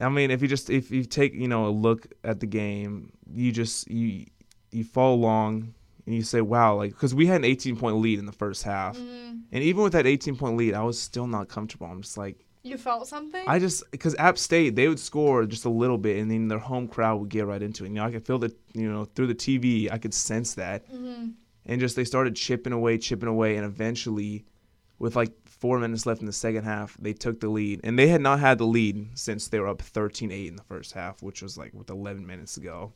I 0.00 0.08
mean, 0.08 0.30
if 0.30 0.40
you 0.40 0.48
just 0.48 0.70
if 0.70 0.90
you 0.90 1.04
take 1.04 1.34
you 1.34 1.46
know 1.48 1.66
a 1.66 1.68
look 1.70 2.06
at 2.24 2.40
the 2.40 2.46
game, 2.46 3.12
you 3.30 3.52
just 3.52 3.90
you 3.90 4.26
you 4.72 4.82
fall 4.84 5.14
along 5.14 5.74
and 6.06 6.14
you 6.14 6.22
say, 6.22 6.40
wow, 6.40 6.76
like 6.76 6.92
because 6.92 7.14
we 7.14 7.26
had 7.26 7.36
an 7.36 7.44
18 7.44 7.76
point 7.76 7.96
lead 7.96 8.18
in 8.18 8.24
the 8.24 8.32
first 8.32 8.62
half, 8.62 8.96
Mm-hmm. 8.96 9.36
and 9.52 9.62
even 9.64 9.82
with 9.82 9.92
that 9.92 10.06
18 10.06 10.36
point 10.36 10.56
lead, 10.56 10.72
I 10.74 10.82
was 10.82 10.98
still 10.98 11.26
not 11.26 11.48
comfortable. 11.48 11.86
I'm 11.86 12.00
just 12.00 12.16
like, 12.16 12.46
You 12.62 12.78
felt 12.78 13.06
something? 13.08 13.44
I 13.46 13.58
just 13.58 13.90
because 13.90 14.14
App 14.18 14.38
State 14.38 14.74
they 14.74 14.88
would 14.88 14.98
score 14.98 15.44
just 15.44 15.66
a 15.66 15.70
little 15.70 15.98
bit, 15.98 16.16
and 16.18 16.30
then 16.30 16.48
their 16.48 16.58
home 16.58 16.88
crowd 16.88 17.20
would 17.20 17.28
get 17.28 17.46
right 17.46 17.62
into 17.62 17.84
it. 17.84 17.88
You 17.88 17.94
know, 17.96 18.04
I 18.06 18.10
could 18.10 18.24
feel 18.24 18.38
the 18.38 18.54
you 18.72 18.90
know 18.90 19.04
through 19.04 19.26
the 19.26 19.34
TV, 19.34 19.92
I 19.92 19.98
could 19.98 20.14
sense 20.14 20.54
that, 20.54 20.90
Mm-hmm. 20.90 21.32
and 21.66 21.78
just 21.80 21.94
they 21.94 22.04
started 22.04 22.34
chipping 22.36 22.72
away, 22.72 22.96
chipping 22.96 23.28
away, 23.28 23.56
and 23.56 23.66
eventually, 23.66 24.46
with 25.00 25.16
like 25.16 25.32
four 25.46 25.80
minutes 25.80 26.06
left 26.06 26.20
in 26.20 26.26
the 26.26 26.32
second 26.32 26.62
half, 26.64 26.96
they 26.98 27.12
took 27.12 27.40
the 27.40 27.48
lead, 27.48 27.80
and 27.82 27.98
they 27.98 28.06
had 28.06 28.20
not 28.20 28.38
had 28.38 28.58
the 28.58 28.66
lead 28.66 29.08
since 29.18 29.48
they 29.48 29.58
were 29.58 29.66
up 29.66 29.82
13-8 29.82 30.46
in 30.46 30.56
the 30.56 30.62
first 30.62 30.92
half, 30.92 31.22
which 31.22 31.42
was 31.42 31.58
like 31.58 31.72
with 31.74 31.90
11 31.90 32.24
minutes 32.24 32.54
to 32.54 32.60
go. 32.60 32.92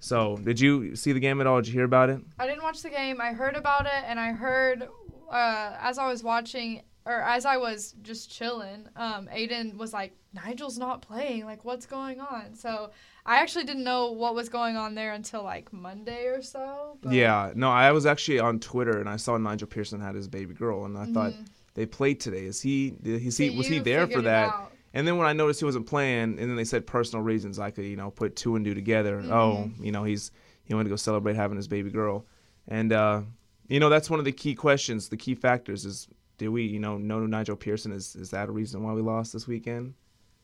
So, 0.00 0.36
did 0.36 0.60
you 0.60 0.96
see 0.96 1.12
the 1.12 1.20
game 1.20 1.40
at 1.40 1.46
all? 1.46 1.60
Did 1.60 1.68
you 1.68 1.74
hear 1.74 1.84
about 1.84 2.10
it? 2.10 2.20
I 2.38 2.46
didn't 2.46 2.62
watch 2.62 2.82
the 2.82 2.90
game. 2.90 3.20
I 3.20 3.32
heard 3.32 3.56
about 3.56 3.86
it, 3.86 4.04
and 4.04 4.18
I 4.18 4.32
heard 4.32 4.88
uh, 5.30 5.76
as 5.80 5.98
I 5.98 6.08
was 6.08 6.22
watching, 6.22 6.82
or 7.10 7.22
as 7.22 7.44
I 7.44 7.56
was 7.56 7.94
just 8.02 8.30
chilling, 8.30 8.86
um, 8.96 9.28
Aiden 9.34 9.76
was 9.76 9.92
like, 9.92 10.12
"Nijal's 10.34 10.78
not 10.78 11.02
playing. 11.02 11.44
Like, 11.44 11.64
what's 11.64 11.86
going 11.86 12.20
on?" 12.20 12.54
So 12.54 12.90
I 13.26 13.38
actually 13.42 13.64
didn't 13.64 13.84
know 13.84 14.12
what 14.12 14.34
was 14.34 14.48
going 14.48 14.76
on 14.76 14.94
there 14.94 15.12
until 15.12 15.42
like 15.42 15.72
Monday 15.72 16.26
or 16.26 16.40
so. 16.42 16.96
but- 17.02 17.12
Yeah, 17.12 17.52
no, 17.54 17.68
I 17.70 17.90
was 17.92 18.06
actually 18.06 18.38
on 18.38 18.60
Twitter 18.60 18.98
and 19.00 19.08
I 19.08 19.16
saw 19.16 19.36
Nijal 19.36 19.68
Pearson 19.68 20.00
had 20.00 20.14
his 20.14 20.28
baby 20.28 20.54
girl, 20.54 20.84
and 20.84 20.96
I 20.96 21.06
thought 21.06 21.32
Mhm. 21.32 21.46
they 21.74 21.86
played 21.86 22.20
today. 22.20 22.44
Is 22.44 22.60
he? 22.62 22.90
Did 23.02 23.20
he? 23.20 23.30
So 23.30 23.44
was 23.56 23.66
he 23.66 23.78
there 23.80 24.06
for 24.06 24.22
that? 24.22 24.54
And 24.94 25.06
then 25.06 25.16
when 25.18 25.26
I 25.26 25.32
noticed 25.32 25.60
he 25.60 25.64
wasn't 25.66 25.86
playing, 25.86 26.38
and 26.38 26.38
then 26.38 26.56
they 26.56 26.64
said 26.64 26.84
personal 26.86 27.22
reasons, 27.24 27.58
I 27.58 27.70
could 27.70 27.84
you 27.84 27.96
know 27.96 28.10
put 28.10 28.34
two 28.36 28.56
and 28.56 28.64
two 28.64 28.74
together. 28.74 29.18
Oh, 29.30 29.64
Mm-hmm. 29.68 29.84
you 29.84 29.92
know 29.92 30.04
he's 30.04 30.30
he 30.64 30.74
wanted 30.74 30.84
to 30.84 30.90
go 30.90 30.96
celebrate 30.96 31.34
having 31.36 31.56
his 31.56 31.68
baby 31.68 31.90
girl, 31.90 32.24
and 32.68 32.92
uh, 32.92 33.22
you 33.68 33.78
know 33.80 33.88
that's 33.88 34.08
one 34.10 34.18
of 34.20 34.24
the 34.24 34.32
key 34.32 34.54
questions, 34.54 35.08
the 35.08 35.16
key 35.16 35.34
factors 35.34 35.84
is 35.84 36.08
did 36.40 36.48
we 36.48 36.64
you 36.64 36.80
know 36.80 36.96
know 36.96 37.18
Nijal 37.20 37.58
Pearson 37.60 37.92
is 37.92 38.16
is 38.16 38.30
that 38.30 38.48
a 38.48 38.52
reason 38.52 38.82
why 38.82 38.92
we 38.94 39.02
lost 39.02 39.32
this 39.34 39.46
weekend? 39.46 39.92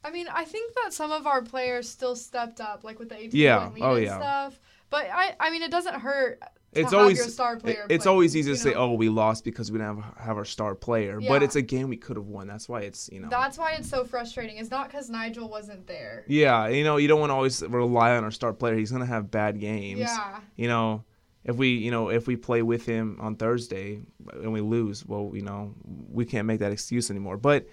I 0.04 0.10
mean, 0.10 0.28
I 0.32 0.44
think 0.44 0.72
that 0.74 0.92
some 0.92 1.10
of 1.10 1.26
our 1.26 1.42
players 1.42 1.88
still 1.88 2.14
stepped 2.14 2.60
up, 2.60 2.84
like 2.84 2.98
with 3.00 3.08
the 3.08 3.16
18 3.18 3.30
Yeah. 3.40 3.58
point 3.68 3.74
lead 3.74 3.82
Oh, 3.82 3.94
and 3.94 4.04
yeah. 4.04 4.16
stuff. 4.18 4.60
But 4.90 5.06
I, 5.12 5.34
I 5.40 5.50
mean, 5.50 5.62
it 5.62 5.70
doesn't 5.72 5.94
hurt. 5.94 6.40
It's 6.72 6.92
always 6.92 7.16
your 7.16 7.26
star 7.28 7.56
player. 7.56 7.86
it- 7.88 7.94
it's 7.94 8.04
play, 8.04 8.10
always 8.12 8.36
easy 8.36 8.50
to 8.50 8.56
you 8.56 8.62
say, 8.62 8.70
know? 8.74 8.80
oh, 8.90 8.92
we 8.92 9.08
lost 9.08 9.42
because 9.42 9.72
we 9.72 9.78
didn't 9.78 9.96
have, 10.02 10.16
have 10.18 10.36
our 10.36 10.44
star 10.44 10.74
player, 10.76 11.18
Yeah. 11.18 11.30
but 11.30 11.42
it's 11.42 11.56
a 11.56 11.62
game 11.62 11.88
we 11.88 11.96
could 11.96 12.16
have 12.16 12.26
won. 12.26 12.46
That's 12.46 12.68
why 12.68 12.82
it's 12.82 13.08
you 13.10 13.18
know. 13.20 13.28
That's 13.30 13.56
why 13.58 13.72
it's 13.72 13.88
so 13.88 14.04
frustrating. 14.04 14.58
It's 14.58 14.70
not 14.70 14.88
because 14.88 15.10
Nijal 15.10 15.48
wasn't 15.50 15.86
there. 15.88 16.24
Yeah, 16.28 16.68
you 16.68 16.84
know, 16.84 16.98
you 16.98 17.08
don't 17.08 17.18
want 17.18 17.30
to 17.30 17.34
always 17.34 17.62
rely 17.62 18.14
on 18.16 18.22
our 18.22 18.30
star 18.30 18.52
player. 18.52 18.76
He's 18.76 18.92
gonna 18.92 19.06
have 19.06 19.30
bad 19.30 19.58
games. 19.58 20.00
Yeah. 20.00 20.38
You 20.56 20.68
know, 20.68 21.02
if 21.46 21.56
we, 21.56 21.68
you 21.70 21.90
know, 21.90 22.10
if 22.10 22.26
we 22.26 22.36
play 22.36 22.60
with 22.62 22.84
him 22.84 23.16
on 23.20 23.36
Thursday 23.36 24.00
and 24.32 24.52
we 24.52 24.60
lose, 24.60 25.06
well, 25.06 25.30
you 25.32 25.42
know, 25.42 25.74
we 26.10 26.24
can't 26.24 26.46
make 26.46 26.60
that 26.60 26.72
excuse 26.72 27.10
anymore. 27.10 27.36
But, 27.36 27.66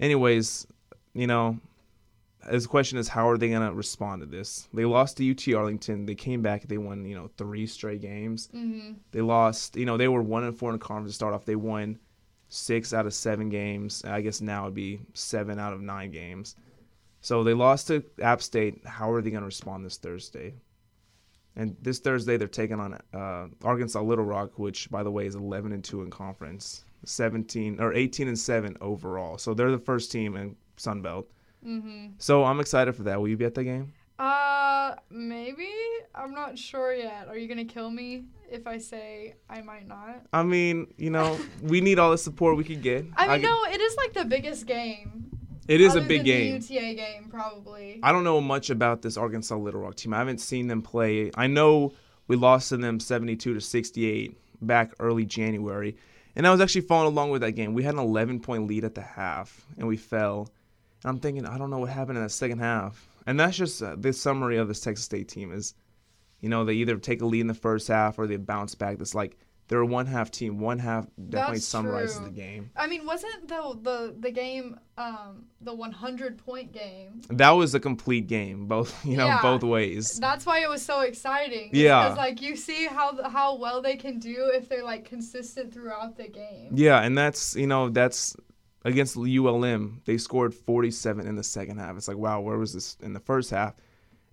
anyways, 0.00 0.66
you 1.12 1.26
know, 1.26 1.58
the 2.50 2.66
question 2.66 2.98
is, 2.98 3.08
how 3.08 3.28
are 3.28 3.38
they 3.38 3.50
gonna 3.50 3.72
respond 3.72 4.22
to 4.22 4.26
this? 4.26 4.66
They 4.72 4.84
lost 4.84 5.18
to 5.18 5.30
UT 5.30 5.54
Arlington. 5.54 6.06
They 6.06 6.14
came 6.16 6.42
back. 6.42 6.66
They 6.66 6.78
won, 6.78 7.04
you 7.04 7.14
know, 7.14 7.30
three 7.36 7.66
straight 7.66 8.00
games. 8.00 8.48
hmm 8.50 8.92
They 9.12 9.20
lost. 9.20 9.76
You 9.76 9.84
know, 9.84 9.96
they 9.96 10.08
were 10.08 10.22
one 10.22 10.44
and 10.44 10.58
four 10.58 10.72
in 10.72 10.78
conference 10.78 11.12
to 11.12 11.14
start 11.14 11.34
off. 11.34 11.44
They 11.44 11.56
won 11.56 11.98
six 12.48 12.92
out 12.92 13.06
of 13.06 13.14
seven 13.14 13.48
games. 13.50 14.02
I 14.04 14.22
guess 14.22 14.40
now 14.40 14.64
it'd 14.64 14.74
be 14.74 15.00
seven 15.14 15.58
out 15.58 15.72
of 15.72 15.80
nine 15.80 16.10
games. 16.10 16.56
So 17.20 17.44
they 17.44 17.54
lost 17.54 17.86
to 17.88 18.02
App 18.20 18.42
State. 18.42 18.84
How 18.84 19.12
are 19.12 19.22
they 19.22 19.30
going 19.30 19.42
to 19.42 19.46
respond 19.46 19.84
this 19.84 19.96
Thursday? 19.96 20.54
And 21.56 21.76
this 21.82 21.98
Thursday 21.98 22.36
they're 22.36 22.48
taking 22.48 22.80
on 22.80 22.98
uh, 23.12 23.46
Arkansas 23.62 24.00
Little 24.00 24.24
Rock, 24.24 24.58
which 24.58 24.90
by 24.90 25.02
the 25.02 25.10
way 25.10 25.26
is 25.26 25.34
11 25.34 25.72
and 25.72 25.84
two 25.84 26.02
in 26.02 26.10
conference, 26.10 26.84
17 27.04 27.80
or 27.80 27.92
18 27.92 28.28
and 28.28 28.38
seven 28.38 28.76
overall. 28.80 29.38
So 29.38 29.52
they're 29.54 29.70
the 29.70 29.78
first 29.78 30.10
team 30.12 30.36
in 30.36 30.56
Sun 30.76 31.02
Belt. 31.02 31.28
hmm 31.62 32.06
So 32.18 32.44
I'm 32.44 32.60
excited 32.60 32.94
for 32.94 33.02
that. 33.04 33.20
Will 33.20 33.28
you 33.28 33.36
be 33.36 33.44
at 33.44 33.54
the 33.54 33.64
game? 33.64 33.92
Uh, 34.18 34.94
maybe. 35.10 35.68
I'm 36.14 36.32
not 36.32 36.58
sure 36.58 36.94
yet. 36.94 37.28
Are 37.28 37.36
you 37.36 37.48
gonna 37.48 37.64
kill 37.64 37.90
me 37.90 38.24
if 38.50 38.66
I 38.66 38.78
say 38.78 39.34
I 39.48 39.62
might 39.62 39.88
not? 39.88 40.22
I 40.32 40.42
mean, 40.42 40.92
you 40.96 41.10
know, 41.10 41.38
we 41.62 41.80
need 41.80 41.98
all 41.98 42.10
the 42.10 42.18
support 42.18 42.56
we 42.56 42.64
can 42.64 42.80
get. 42.80 43.06
I 43.16 43.28
mean, 43.38 43.42
no, 43.42 43.64
it 43.64 43.80
is 43.80 43.96
like 43.96 44.12
the 44.12 44.24
biggest 44.26 44.66
game. 44.66 45.30
It 45.68 45.80
is 45.80 45.94
a 45.94 46.00
big 46.00 46.24
game. 46.24 46.56
UTA 46.56 46.94
game, 46.94 47.28
probably. 47.30 48.00
I 48.02 48.12
don't 48.12 48.24
know 48.24 48.40
much 48.40 48.70
about 48.70 49.02
this 49.02 49.16
Arkansas 49.16 49.56
Little 49.56 49.80
Rock 49.80 49.96
team. 49.96 50.14
I 50.14 50.18
haven't 50.18 50.38
seen 50.38 50.66
them 50.66 50.82
play. 50.82 51.30
I 51.36 51.46
know 51.46 51.92
we 52.28 52.36
lost 52.36 52.70
to 52.70 52.76
them 52.76 53.00
72 53.00 53.54
to 53.54 53.60
68 53.60 54.36
back 54.60 54.92
early 54.98 55.24
January. 55.24 55.96
And 56.34 56.46
I 56.46 56.50
was 56.50 56.60
actually 56.60 56.82
following 56.82 57.12
along 57.12 57.30
with 57.30 57.42
that 57.42 57.52
game. 57.52 57.74
We 57.74 57.82
had 57.82 57.94
an 57.94 58.00
11 58.00 58.40
point 58.40 58.66
lead 58.66 58.84
at 58.84 58.94
the 58.94 59.02
half 59.02 59.66
and 59.76 59.86
we 59.86 59.96
fell. 59.96 60.50
And 61.02 61.10
I'm 61.10 61.18
thinking, 61.18 61.46
I 61.46 61.58
don't 61.58 61.70
know 61.70 61.78
what 61.78 61.90
happened 61.90 62.18
in 62.18 62.24
that 62.24 62.30
second 62.30 62.60
half. 62.60 63.06
And 63.26 63.38
that's 63.38 63.56
just 63.56 63.82
uh, 63.82 63.96
the 63.96 64.12
summary 64.12 64.56
of 64.56 64.68
this 64.68 64.80
Texas 64.80 65.04
State 65.04 65.28
team 65.28 65.52
is, 65.52 65.74
you 66.40 66.48
know, 66.48 66.64
they 66.64 66.74
either 66.74 66.96
take 66.96 67.22
a 67.22 67.26
lead 67.26 67.40
in 67.40 67.46
the 67.46 67.54
first 67.54 67.88
half 67.88 68.18
or 68.18 68.26
they 68.26 68.36
bounce 68.36 68.74
back. 68.74 68.98
It's 69.00 69.14
like 69.14 69.36
they're 69.68 69.80
a 69.80 69.86
one 69.86 70.06
half 70.06 70.30
team. 70.30 70.58
One 70.58 70.78
half 70.78 71.06
definitely 71.30 71.56
That's 71.56 71.66
summarizes 71.66 72.16
true. 72.18 72.26
the 72.26 72.32
game. 72.32 72.70
I 72.76 72.86
mean, 72.86 73.06
wasn't 73.06 73.48
the 73.48 73.78
the 73.80 74.14
the 74.18 74.30
game 74.30 74.78
um 74.98 75.46
the 75.62 75.72
100 75.74 76.36
point 76.38 76.72
game? 76.72 77.22
That 77.30 77.50
was 77.50 77.74
a 77.74 77.80
complete 77.80 78.26
game, 78.26 78.66
both 78.66 78.92
you 79.06 79.16
know, 79.16 79.26
Yeah. 79.26 79.40
both 79.40 79.62
ways. 79.62 80.18
That's 80.18 80.44
why 80.44 80.60
it 80.62 80.68
was 80.68 80.82
so 80.84 81.00
exciting. 81.00 81.70
Yeah. 81.72 82.02
Because 82.04 82.18
like 82.18 82.42
you 82.42 82.56
see 82.56 82.86
how 82.86 83.22
how 83.30 83.56
well 83.56 83.80
they 83.80 83.96
can 83.96 84.18
do 84.18 84.50
if 84.52 84.68
they're 84.68 84.84
like 84.84 85.04
consistent 85.06 85.72
throughout 85.72 86.16
the 86.16 86.28
game. 86.28 86.72
Yeah, 86.74 87.00
and 87.00 87.16
that's 87.16 87.56
you 87.56 87.66
know 87.66 87.88
that's 87.88 88.36
against 88.84 89.16
ULM. 89.16 90.02
They 90.04 90.18
scored 90.18 90.52
47 90.52 91.26
in 91.26 91.36
the 91.36 91.44
second 91.44 91.78
half. 91.78 91.96
It's 91.96 92.08
like 92.08 92.18
wow, 92.18 92.40
where 92.40 92.58
was 92.58 92.74
this 92.74 92.96
in 93.00 93.12
the 93.12 93.20
first 93.20 93.50
half? 93.50 93.74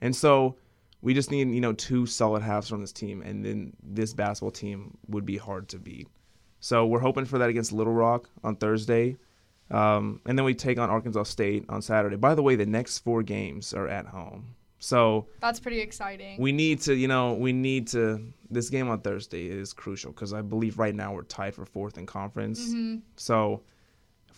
And 0.02 0.16
so 0.16 0.58
we 1.02 1.14
just 1.14 1.32
need 1.32 1.50
you 1.50 1.62
know 1.62 1.74
two 1.74 2.06
solid 2.06 2.42
halves 2.42 2.68
from 2.70 2.82
this 2.82 2.92
team, 2.92 3.22
and 3.22 3.44
then 3.46 3.74
this 3.84 4.14
basketball 4.14 4.52
team 4.52 4.98
would 5.08 5.26
be 5.26 5.38
hard 5.38 5.68
to 5.70 5.80
beat. 5.80 6.08
So 6.60 6.86
we're 6.86 7.00
hoping 7.00 7.26
for 7.26 7.38
that 7.38 7.50
against 7.50 7.72
Little 7.72 7.94
Rock 7.94 8.30
on 8.44 8.56
Thursday, 8.58 9.18
um, 9.72 10.20
and 10.26 10.38
then 10.38 10.46
we 10.46 10.54
take 10.54 10.78
on 10.80 10.90
Arkansas 10.90 11.24
State 11.24 11.66
on 11.70 11.82
Saturday. 11.82 12.16
By 12.18 12.36
the 12.36 12.44
way, 12.44 12.56
the 12.56 12.66
next 12.66 13.00
four 13.00 13.24
games 13.24 13.74
are 13.74 13.88
at 13.88 14.06
home. 14.08 14.56
So 14.82 15.28
That's 15.42 15.60
pretty 15.60 15.82
exciting. 15.82 16.40
we 16.40 16.52
need 16.54 16.80
to, 16.82 16.96
you 16.96 17.08
know, 17.10 17.34
we 17.34 17.52
need 17.54 17.88
to. 17.90 18.32
This 18.50 18.70
game 18.70 18.90
on 18.90 19.02
Thursday 19.02 19.46
is 19.48 19.74
crucial 19.74 20.12
because 20.12 20.34
I 20.34 20.42
believe 20.42 20.80
right 20.80 20.96
now 20.96 21.14
we're 21.14 21.24
tied 21.24 21.54
for 21.54 21.66
fourth 21.66 21.98
in 21.98 22.06
conference. 22.06 22.72
hmm 22.72 22.98
So 23.16 23.62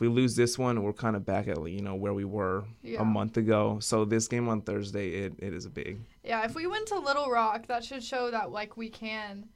we 0.01 0.07
lose 0.07 0.35
this 0.35 0.57
one, 0.57 0.81
we're 0.83 0.91
kind 0.93 1.15
of 1.15 1.25
back 1.25 1.47
at 1.47 1.57
you 1.69 1.81
know 1.81 1.95
where 1.95 2.13
we 2.13 2.25
were 2.25 2.65
Yeah. 2.81 3.01
a 3.01 3.05
month 3.05 3.37
ago. 3.37 3.77
So 3.79 4.03
this 4.03 4.27
game 4.27 4.49
on 4.49 4.61
Thursday, 4.61 5.09
it, 5.11 5.33
it 5.37 5.53
is 5.53 5.65
a 5.65 5.69
big. 5.69 5.99
Yeah, 6.23 6.43
if 6.43 6.55
we 6.55 6.67
went 6.67 6.87
to 6.87 6.99
Little 6.99 7.29
Rock, 7.29 7.67
that 7.67 7.83
should 7.85 8.03
show 8.03 8.31
that 8.31 8.51
like 8.51 8.75
we 8.75 8.89
can 8.89 9.47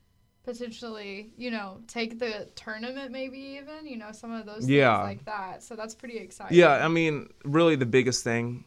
potentially, 0.43 1.31
you 1.37 1.49
know, 1.49 1.79
take 1.87 2.19
the 2.19 2.47
tournament 2.55 3.11
maybe 3.11 3.39
even, 3.39 3.87
you 3.87 3.97
know, 3.97 4.11
some 4.11 4.31
of 4.31 4.45
those 4.45 4.69
Yeah. 4.69 4.95
things 5.07 5.17
like 5.17 5.25
that. 5.25 5.63
So 5.63 5.75
that's 5.75 5.95
pretty 5.95 6.17
exciting. 6.17 6.55
Yeah, 6.57 6.85
I 6.85 6.87
mean, 6.87 7.27
really 7.43 7.75
the 7.75 7.87
biggest 7.87 8.23
thing 8.23 8.63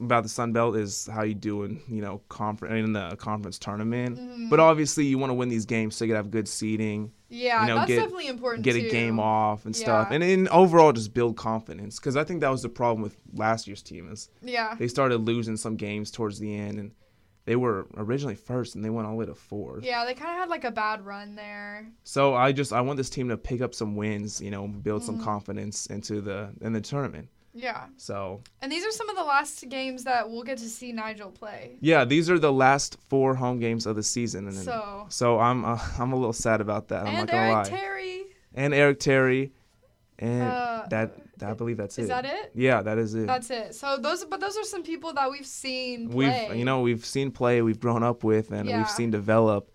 about 0.00 0.22
the 0.24 0.28
Sun 0.28 0.52
Belt 0.52 0.76
is 0.76 1.08
how 1.10 1.22
you 1.22 1.34
do 1.34 1.62
in 1.62 1.80
you 1.88 2.02
know 2.02 2.20
conference 2.28 2.84
in 2.84 2.92
the 2.92 3.16
conference 3.16 3.58
tournament. 3.58 4.18
Mhm. 4.18 4.50
But 4.50 4.60
obviously, 4.60 5.06
you 5.06 5.16
want 5.16 5.30
to 5.30 5.34
win 5.34 5.48
these 5.48 5.64
games 5.64 5.96
so 5.96 6.04
you 6.04 6.10
can 6.10 6.16
have 6.16 6.30
good 6.30 6.46
seeding. 6.48 7.10
Yeah, 7.28 7.62
you 7.62 7.68
know, 7.68 7.74
that's 7.76 7.88
get- 7.88 7.96
definitely 7.96 8.28
important 8.28 8.64
get 8.64 8.74
too. 8.74 8.86
a 8.86 8.90
game 8.90 9.18
off 9.18 9.64
and 9.66 9.74
stuff, 9.74 10.08
and 10.10 10.22
in 10.22 10.48
overall 10.48 10.92
just 10.92 11.14
build 11.14 11.36
confidence. 11.36 11.98
Because 11.98 12.16
I 12.16 12.24
think 12.24 12.40
that 12.42 12.50
was 12.50 12.62
the 12.62 12.68
problem 12.68 13.02
with 13.02 13.16
last 13.32 13.66
year's 13.66 13.82
team 13.82 14.10
is 14.10 14.28
Yeah. 14.42 14.74
they 14.78 14.88
started 14.88 15.18
losing 15.18 15.56
some 15.56 15.76
games 15.76 16.10
towards 16.10 16.38
the 16.38 16.54
end, 16.54 16.78
and 16.78 16.92
they 17.46 17.56
were 17.56 17.86
originally 17.98 18.34
first 18.36 18.74
and 18.74 18.82
they 18.82 18.88
went 18.88 19.06
all 19.06 19.12
the 19.12 19.18
way 19.18 19.26
to 19.26 19.34
fourth. 19.34 19.84
Yeah, 19.84 20.04
they 20.06 20.14
kind 20.14 20.30
of 20.30 20.36
had 20.38 20.48
like 20.48 20.64
a 20.64 20.70
bad 20.70 21.04
run 21.04 21.34
there. 21.34 21.86
So 22.02 22.34
I 22.34 22.52
just 22.52 22.72
I 22.72 22.80
want 22.80 22.96
this 22.96 23.10
team 23.10 23.28
to 23.28 23.36
pick 23.36 23.60
up 23.60 23.74
some 23.74 23.96
wins, 23.96 24.40
you 24.40 24.50
know, 24.50 24.66
build 24.66 25.02
some 25.02 25.18
Mhm. 25.18 25.24
confidence 25.24 25.86
into 25.86 26.20
the 26.22 26.50
in 26.62 26.72
the 26.72 26.80
tournament. 26.80 27.28
Yeah. 27.54 27.86
So 27.96 28.42
And 28.60 28.70
these 28.72 28.84
are 28.84 28.90
some 28.90 29.08
of 29.08 29.16
the 29.16 29.22
last 29.22 29.68
games 29.68 30.04
that 30.04 30.28
we'll 30.28 30.42
get 30.42 30.58
to 30.58 30.68
see 30.68 30.92
Nijal 30.92 31.32
play. 31.32 31.76
yeah, 31.80 32.04
these 32.04 32.28
are 32.28 32.38
the 32.38 32.52
last 32.52 32.96
four 33.08 33.34
home 33.36 33.60
games 33.60 33.86
of 33.86 33.94
the 33.96 34.02
season, 34.02 34.48
and 34.48 34.56
then, 34.56 34.64
So- 34.64 35.06
so 35.08 35.38
I'm 35.38 35.64
uh, 35.64 35.78
I'm 35.98 36.12
a 36.12 36.16
little 36.16 36.32
sad 36.32 36.60
about 36.60 36.88
that. 36.88 37.02
I'm 37.02 37.06
and 37.08 37.16
not 37.18 37.28
gonna 37.28 37.42
Eric 37.42 37.54
lie. 37.70 37.78
Terry. 37.78 38.22
and 38.54 38.74
Eric 38.74 38.98
Terry, 39.00 39.52
and 40.18 40.42
Uh, 40.50 40.82
that 40.90 41.14
I 41.42 41.52
believe 41.54 41.76
that's 41.76 41.98
Is 41.98 42.06
it. 42.06 42.08
that 42.08 42.24
it? 42.24 42.52
Yeah, 42.54 42.80
that 42.82 42.96
is 42.98 43.14
it. 43.14 43.26
That's 43.26 43.50
it. 43.50 43.74
So 43.74 43.98
those 43.98 44.24
but 44.24 44.40
those 44.40 44.56
are 44.56 44.64
some 44.64 44.82
people 44.82 45.12
that 45.14 45.30
we've 45.30 45.46
seen 45.46 46.08
Play. 46.10 46.46
we've 46.48 46.58
you 46.58 46.64
know 46.64 46.80
we've 46.80 47.04
seen 47.04 47.30
play, 47.30 47.62
we've 47.62 47.80
grown 47.80 48.02
up 48.02 48.24
with, 48.24 48.50
and 48.52 48.68
Yeah. 48.68 48.78
we've 48.78 48.88
seen 48.90 49.10
develop, 49.10 49.70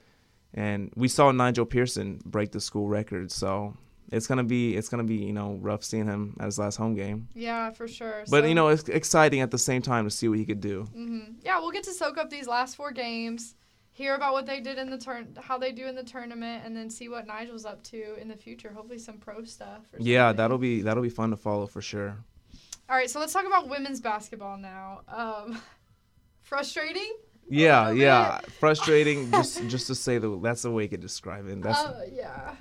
and 0.54 0.92
we 0.96 1.08
saw 1.08 1.32
Nijal 1.32 1.70
Pearson 1.70 2.20
break 2.26 2.52
the 2.52 2.60
school 2.62 2.88
record. 2.88 3.32
So 3.32 3.76
it's 4.12 4.28
gonna 4.28 4.44
be 4.44 4.76
it's 4.76 4.90
gonna 4.90 5.04
be 5.04 5.16
you 5.18 5.34
know 5.34 5.58
rough 5.62 5.84
seeing 5.84 6.06
him 6.06 6.36
at 6.40 6.46
his 6.46 6.58
last 6.60 6.78
home 6.78 6.96
game. 6.96 7.28
Yeah, 7.34 7.72
for 7.72 7.88
sure. 7.88 8.24
But 8.30 8.44
So- 8.44 8.48
you 8.48 8.56
know 8.56 8.68
it's 8.70 8.88
exciting 8.90 9.42
at 9.42 9.52
the 9.52 9.58
same 9.58 9.82
time 9.82 10.06
to 10.06 10.12
see 10.12 10.28
what 10.28 10.38
he 10.38 10.46
could 10.46 10.62
do. 10.62 10.84
hmm 10.94 11.20
Yeah, 11.44 11.60
we'll 11.60 11.72
get 11.72 11.84
to 11.86 11.94
soak 11.94 12.18
up 12.18 12.30
these 12.30 12.48
last 12.48 12.76
four 12.76 12.92
games, 12.92 13.56
hear 13.92 14.16
about 14.16 14.34
what 14.34 14.46
they 14.46 14.60
did 14.62 14.78
in 14.78 14.90
the 14.90 14.98
turn, 14.98 15.36
how 15.42 15.58
they 15.58 15.72
do 15.72 15.86
in 15.88 15.96
the 15.96 16.04
tournament, 16.04 16.64
and 16.66 16.76
then 16.76 16.90
see 16.90 17.10
what 17.10 17.28
Nijal's 17.28 17.66
up 17.66 17.84
to 17.84 18.16
in 18.22 18.28
the 18.28 18.36
future. 18.38 18.72
Hopefully, 18.74 19.00
some 19.00 19.18
pro 19.18 19.44
stuff. 19.44 19.82
Or 19.94 20.00
Yeah, 20.00 20.34
that'll 20.34 20.58
be 20.58 20.82
that'll 20.82 21.04
be 21.04 21.10
fun 21.10 21.30
to 21.32 21.38
follow 21.38 21.66
for 21.68 21.82
sure. 21.82 22.18
All 22.90 22.96
right, 22.96 23.10
so 23.10 23.20
let's 23.20 23.34
talk 23.34 23.46
about 23.46 23.70
women's 23.70 24.00
basketball 24.02 24.58
now. 24.58 25.02
Um, 25.08 25.62
frustrating. 26.42 27.12
Yeah, 27.52 27.92
yeah, 27.92 28.40
frustrating. 28.60 29.32
just 29.32 29.68
just 29.68 29.88
to 29.88 29.96
say 29.96 30.18
the 30.20 30.40
that's 30.40 30.62
the 30.62 30.72
way 30.72 30.84
you 30.84 30.90
could 30.90 31.00
describe 31.02 31.48
it. 31.48 31.62
That's 31.62 31.80
Uh, 31.86 32.02
yeah. 32.12 32.56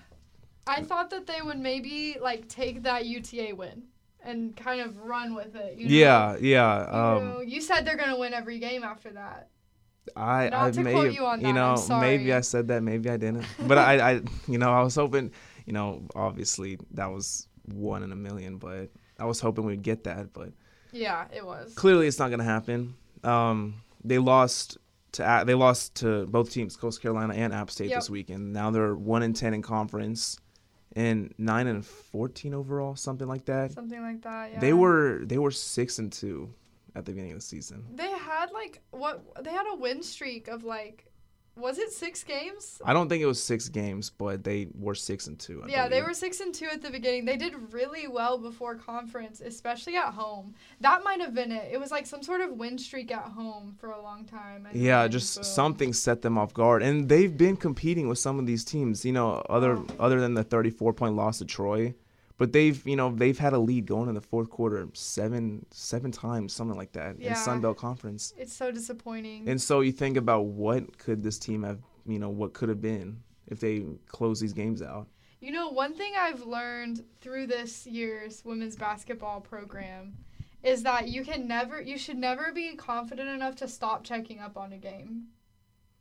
I 0.68 0.82
thought 0.82 1.10
that 1.10 1.26
they 1.26 1.40
would 1.42 1.58
maybe 1.58 2.16
like 2.20 2.48
take 2.48 2.82
that 2.82 3.06
UTA 3.06 3.54
win 3.54 3.84
and 4.22 4.56
kind 4.56 4.80
of 4.80 4.96
run 4.98 5.34
with 5.34 5.54
it. 5.56 5.78
You 5.78 5.88
know? 5.88 5.94
yeah, 5.94 6.36
yeah. 6.40 6.78
You, 6.90 6.98
Um, 7.18 7.24
know, 7.28 7.40
you 7.40 7.60
said 7.60 7.84
they're 7.84 7.96
gonna 7.96 8.18
win 8.18 8.34
every 8.34 8.58
game 8.58 8.82
after 8.84 9.10
that. 9.12 9.48
I 10.16 10.48
Not 10.48 10.62
I 10.68 10.70
to 10.70 10.80
may 10.82 10.92
quote 10.92 11.12
you 11.12 11.26
on 11.26 11.40
you 11.40 11.52
that, 11.52 11.58
I'm 11.60 11.88
know 11.88 12.00
maybe. 12.00 12.32
I 12.32 12.40
said 12.40 12.68
that 12.68 12.82
maybe 12.82 13.10
I 13.10 13.16
didn't 13.18 13.44
but 13.66 13.76
I 13.78 14.12
I 14.12 14.20
you 14.46 14.56
know 14.58 14.70
I 14.72 14.82
was 14.82 14.94
hoping 14.94 15.32
you 15.66 15.72
know 15.74 16.02
obviously 16.14 16.78
that 16.92 17.06
was 17.10 17.46
one 17.74 18.02
in 18.02 18.10
a 18.12 18.16
million 18.16 18.56
but 18.56 18.88
I 19.18 19.26
was 19.26 19.38
hoping 19.40 19.64
we'd 19.66 19.82
get 19.82 20.04
that 20.04 20.32
but 20.32 20.50
Yeah, 20.92 21.26
it 21.34 21.44
was. 21.44 21.74
clearly 21.74 22.06
it's 22.06 22.18
not 22.18 22.30
gonna 22.30 22.44
happen. 22.44 22.94
Um, 23.22 23.82
they 24.02 24.16
lost 24.18 24.78
to 25.12 25.42
they 25.46 25.54
lost 25.54 25.96
to 25.96 26.26
both 26.26 26.50
teams 26.50 26.74
Coastal 26.76 27.02
Carolina 27.02 27.34
and 27.34 27.52
App 27.52 27.70
State 27.70 27.90
Yep. 27.90 27.98
this 27.98 28.08
weekend. 28.10 28.52
Now 28.54 28.70
they're 28.70 28.94
one 28.94 29.22
in 29.22 29.34
ten 29.34 29.52
in 29.52 29.60
conference 29.60 30.38
and 30.98 31.32
nine 31.38 31.66
and 31.68 31.86
fourteen 31.86 32.52
overall 32.54 32.96
something 32.96 33.28
like 33.28 33.44
that. 33.44 33.72
Something 33.72 34.02
like 34.02 34.22
that. 34.22 34.52
Yeah. 34.52 34.58
They 34.58 34.72
were 34.72 35.20
they 35.24 35.38
were 35.38 35.52
six 35.52 35.98
and 35.98 36.12
two 36.12 36.52
at 36.96 37.04
the 37.04 37.12
beginning 37.12 37.32
of 37.32 37.38
the 37.38 37.42
season. 37.42 37.84
They 37.94 38.10
had 38.10 38.50
like 38.50 38.80
what? 38.90 39.44
They 39.44 39.52
had 39.52 39.66
a 39.72 39.76
win 39.76 40.02
streak 40.02 40.48
of 40.48 40.64
like, 40.64 41.06
was 41.58 41.78
it 41.78 41.92
six 41.92 42.22
games? 42.24 42.80
I 42.84 42.92
don't 42.92 43.08
think 43.08 43.22
it 43.22 43.26
was 43.26 43.42
six 43.42 43.68
games, 43.68 44.10
but 44.10 44.44
they 44.44 44.68
were 44.78 44.94
six 44.94 45.26
and 45.26 45.38
two. 45.38 45.62
I 45.64 45.68
yeah, 45.68 45.88
they 45.88 46.02
were 46.02 46.14
six 46.14 46.40
and 46.40 46.54
two 46.54 46.66
at 46.72 46.82
the 46.82 46.90
beginning. 46.90 47.24
They 47.24 47.36
did 47.36 47.54
really 47.72 48.06
well 48.08 48.38
before 48.38 48.74
conference, 48.76 49.40
especially 49.40 49.96
at 49.96 50.14
home. 50.14 50.54
That 50.80 51.02
might 51.04 51.20
have 51.20 51.34
been 51.34 51.52
it. 51.52 51.70
It 51.72 51.78
was 51.80 51.90
like 51.90 52.06
some 52.06 52.22
sort 52.22 52.40
of 52.40 52.52
win 52.52 52.78
streak 52.78 53.10
at 53.12 53.24
home 53.24 53.74
for 53.80 53.90
a 53.90 54.00
long 54.02 54.24
time. 54.24 54.66
Yeah, 54.72 55.02
then 55.02 55.10
just 55.12 55.44
something 55.44 55.92
set 55.92 56.22
them 56.22 56.38
off 56.38 56.54
guard, 56.54 56.82
and 56.82 57.08
they've 57.08 57.36
been 57.36 57.56
competing 57.56 58.08
with 58.08 58.18
some 58.18 58.38
of 58.38 58.46
these 58.46 58.64
teams. 58.64 59.04
You 59.04 59.12
know, 59.12 59.42
other 59.50 59.76
Oh. 59.76 59.86
other 60.00 60.20
than 60.20 60.34
the 60.34 60.44
34 60.44 60.92
point 60.92 61.14
loss 61.16 61.38
to 61.38 61.44
Troy, 61.44 61.94
but 62.38 62.52
they've 62.52 62.84
you 62.86 62.96
know 62.96 63.14
they've 63.14 63.38
had 63.38 63.52
a 63.52 63.58
lead 63.58 63.84
going 63.86 64.08
in 64.08 64.14
the 64.14 64.20
fourth 64.20 64.48
quarter 64.48 64.88
seven 64.94 65.66
seven 65.70 66.10
times, 66.10 66.52
something 66.54 66.76
like 66.76 66.92
that 66.92 67.20
Yeah. 67.20 67.30
in 67.30 67.36
Sun 67.36 67.60
Belt 67.60 67.76
Conference. 67.76 68.32
It's 68.38 68.52
so 68.54 68.70
disappointing. 68.72 69.48
And 69.48 69.60
so 69.60 69.80
you 69.80 69.92
think 69.92 70.16
about 70.16 70.46
what 70.46 70.96
could 70.98 71.22
this 71.22 71.38
team 71.38 71.62
have, 71.64 71.80
you 72.06 72.18
know, 72.18 72.30
what 72.30 72.54
could 72.54 72.68
have 72.70 72.80
been 72.80 73.20
if 73.48 73.60
they 73.60 73.84
close 74.06 74.40
these 74.40 74.52
games 74.54 74.80
out. 74.82 75.06
You 75.40 75.52
know, 75.52 75.68
one 75.68 75.94
thing 75.94 76.14
I've 76.18 76.42
learned 76.42 77.04
through 77.20 77.46
this 77.46 77.86
year's 77.86 78.44
women's 78.44 78.74
basketball 78.74 79.40
program 79.40 80.16
is 80.64 80.82
that 80.82 81.06
you 81.08 81.24
can 81.24 81.46
never, 81.46 81.80
you 81.80 81.96
should 81.96 82.16
never 82.18 82.50
be 82.52 82.74
confident 82.74 83.28
enough 83.28 83.54
to 83.56 83.68
stop 83.68 84.02
checking 84.02 84.40
up 84.40 84.56
on 84.56 84.72
a 84.72 84.76
game. 84.78 85.28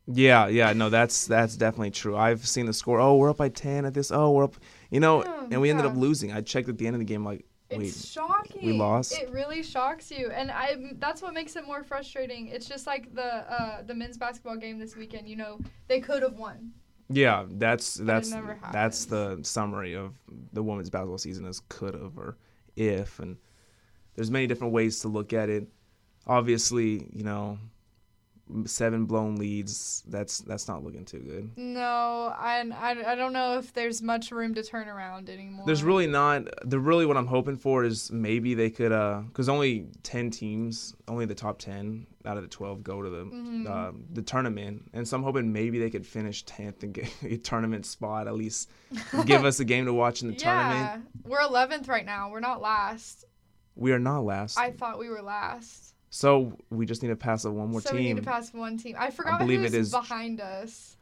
Yeah, 0.07 0.47
yeah, 0.47 0.71
no, 0.73 0.89
that's 0.89 1.27
that's 1.27 1.55
definitely 1.57 1.91
true. 1.91 2.15
I've 2.15 2.47
seen 2.47 2.65
the 2.65 2.73
score. 2.73 2.99
Oh, 2.99 3.17
we're 3.17 3.29
up 3.29 3.37
by 3.37 3.49
10 3.49 3.85
at 3.85 3.93
this. 3.93 4.09
Oh, 4.09 4.31
we're 4.31 4.45
up, 4.45 4.55
you 4.89 4.99
know, 4.99 5.23
Yeah, 5.23 5.47
and 5.51 5.61
we 5.61 5.69
ended 5.69 5.85
up 5.85 5.95
losing. 5.95 6.31
I 6.31 6.41
checked 6.41 6.69
at 6.69 6.77
the 6.77 6.87
end 6.87 6.95
of 6.95 6.99
the 6.99 7.05
game, 7.05 7.23
like, 7.23 7.45
wait, 7.71 7.87
It's 7.87 8.09
shocking. 8.09 8.65
We 8.65 8.73
lost? 8.73 9.13
It 9.13 9.29
really 9.31 9.63
shocks 9.63 10.11
you, 10.11 10.31
and 10.31 10.51
I 10.51 10.75
that's 10.99 11.21
what 11.21 11.33
makes 11.33 11.55
it 11.55 11.65
more 11.65 11.83
frustrating. 11.83 12.47
It's 12.47 12.67
just 12.67 12.87
like 12.87 13.13
the 13.13 13.51
uh, 13.51 13.83
the 13.83 13.93
men's 13.93 14.17
basketball 14.17 14.57
game 14.57 14.79
this 14.79 14.95
weekend. 14.95 15.27
You 15.27 15.35
know, 15.35 15.59
they 15.87 15.99
could 15.99 16.23
have 16.23 16.33
won. 16.33 16.71
Yeah, 17.09 17.45
that's 17.51 17.95
that's 17.95 18.33
that's 18.71 19.05
the 19.05 19.39
summary 19.41 19.95
of 19.95 20.13
the 20.53 20.61
women's 20.61 20.89
basketball 20.89 21.17
season 21.17 21.45
is 21.45 21.61
could 21.69 21.93
have 21.93 22.17
or 22.17 22.37
if 22.75 23.19
and 23.19 23.37
there's 24.15 24.29
many 24.29 24.47
different 24.47 24.73
ways 24.73 24.99
to 25.01 25.07
look 25.07 25.31
at 25.31 25.49
it. 25.49 25.67
Obviously, 26.25 27.07
you 27.13 27.23
know, 27.23 27.57
seven 28.65 29.05
blown 29.05 29.35
leads, 29.35 30.03
that's 30.07 30.39
that's 30.39 30.67
not 30.67 30.83
looking 30.83 31.05
too 31.05 31.19
good. 31.19 31.51
No, 31.57 32.33
I, 32.37 32.63
I, 32.79 33.11
I 33.11 33.15
don't 33.15 33.33
know 33.33 33.57
if 33.57 33.73
there's 33.73 34.01
much 34.01 34.31
room 34.31 34.53
to 34.55 34.63
turn 34.63 34.87
around 34.87 35.29
anymore. 35.29 35.65
There's 35.65 35.83
really 35.83 36.07
not 36.07 36.43
the 36.63 36.79
really 36.79 37.05
what 37.05 37.17
I'm 37.17 37.27
hoping 37.27 37.57
for 37.57 37.83
is 37.83 38.11
maybe 38.11 38.53
they 38.53 38.69
could 38.69 38.91
uh 38.91 39.23
cuz 39.33 39.49
only 39.49 39.87
10 40.03 40.31
teams, 40.31 40.95
only 41.07 41.25
the 41.25 41.35
top 41.35 41.59
10 41.59 42.07
out 42.25 42.35
of 42.37 42.43
the 42.43 42.49
12 42.49 42.83
go 42.83 43.01
to 43.01 43.09
the 43.09 43.23
Mm-hmm. 43.25 43.67
uh, 43.69 43.91
the 44.13 44.21
tournament. 44.21 44.89
And 44.93 45.07
so 45.07 45.17
I'm 45.17 45.23
hoping 45.23 45.51
maybe 45.53 45.79
they 45.79 45.89
could 45.89 46.05
finish 46.05 46.43
10th 46.45 46.83
and 46.83 46.93
get 46.93 47.09
a 47.23 47.37
tournament 47.37 47.85
spot 47.85 48.27
at 48.27 48.35
least 48.35 48.69
give 49.25 49.43
us 49.45 49.59
a 49.59 49.65
game 49.65 49.85
to 49.85 49.93
watch 49.93 50.21
in 50.21 50.29
the 50.29 50.35
tournament. 50.45 50.79
yeah, 50.79 50.97
we're 51.23 51.39
11th 51.39 51.87
right 51.87 52.05
now. 52.05 52.29
We're 52.29 52.39
not 52.39 52.61
last. 52.61 53.25
We 53.75 53.91
are 53.91 53.99
not 53.99 54.21
last. 54.21 54.57
I 54.57 54.71
thought 54.71 54.97
we 54.99 55.09
were 55.09 55.21
last. 55.21 55.93
So 56.09 56.57
we 56.69 56.85
just 56.85 57.01
need 57.03 57.09
to 57.09 57.15
pass 57.15 57.45
up 57.45 57.53
one 57.53 57.69
more 57.69 57.81
so 57.81 57.89
team. 57.91 57.97
we 57.99 58.03
need 58.13 58.17
to 58.17 58.23
pass 58.23 58.53
one 58.53 58.77
team. 58.77 58.95
I 58.97 59.09
forgot 59.11 59.39
believe 59.39 59.61
who's 59.61 59.73
it 59.73 59.77
is- 59.79 59.91
behind 59.91 60.39
us. 60.41 60.95